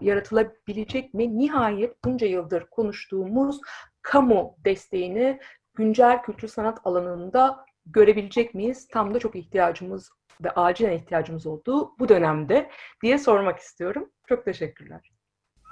yaratılabilecek 0.00 1.14
mi? 1.14 1.38
Nihayet 1.38 2.04
bunca 2.04 2.26
yıldır 2.26 2.66
konuştuğumuz 2.66 3.60
kamu 4.02 4.56
desteğini 4.64 5.40
güncel 5.74 6.22
kültür 6.22 6.48
sanat 6.48 6.78
alanında 6.84 7.64
görebilecek 7.86 8.54
miyiz? 8.54 8.88
Tam 8.88 9.14
da 9.14 9.18
çok 9.18 9.36
ihtiyacımız 9.36 10.10
ve 10.44 10.50
acilen 10.50 10.92
ihtiyacımız 10.92 11.46
olduğu 11.46 11.98
bu 11.98 12.08
dönemde 12.08 12.70
diye 13.02 13.18
sormak 13.18 13.58
istiyorum. 13.58 14.10
Çok 14.26 14.44
teşekkürler. 14.44 15.13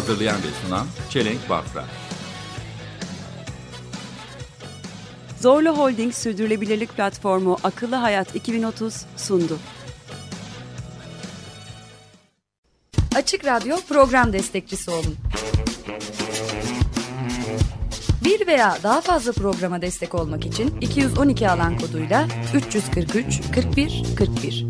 Hazırlayan 0.00 0.36
ve 0.36 0.66
sunan 0.66 0.86
Çelenk 1.10 1.50
Bafra. 1.50 1.84
Zorlu 5.40 5.78
Holding 5.78 6.14
Sürdürülebilirlik 6.14 6.96
Platformu 6.96 7.56
Akıllı 7.64 7.96
Hayat 7.96 8.36
2030 8.36 8.94
sundu. 9.16 9.58
Açık 13.14 13.44
Radyo 13.44 13.76
program 13.88 14.32
destekçisi 14.32 14.90
olun. 14.90 15.16
Bir 18.24 18.46
veya 18.46 18.78
daha 18.82 19.00
fazla 19.00 19.32
programa 19.32 19.82
destek 19.82 20.14
olmak 20.14 20.46
için 20.46 20.80
212 20.80 21.50
alan 21.50 21.78
koduyla 21.78 22.28
343 22.54 23.40
41 23.54 24.04
41 24.18 24.66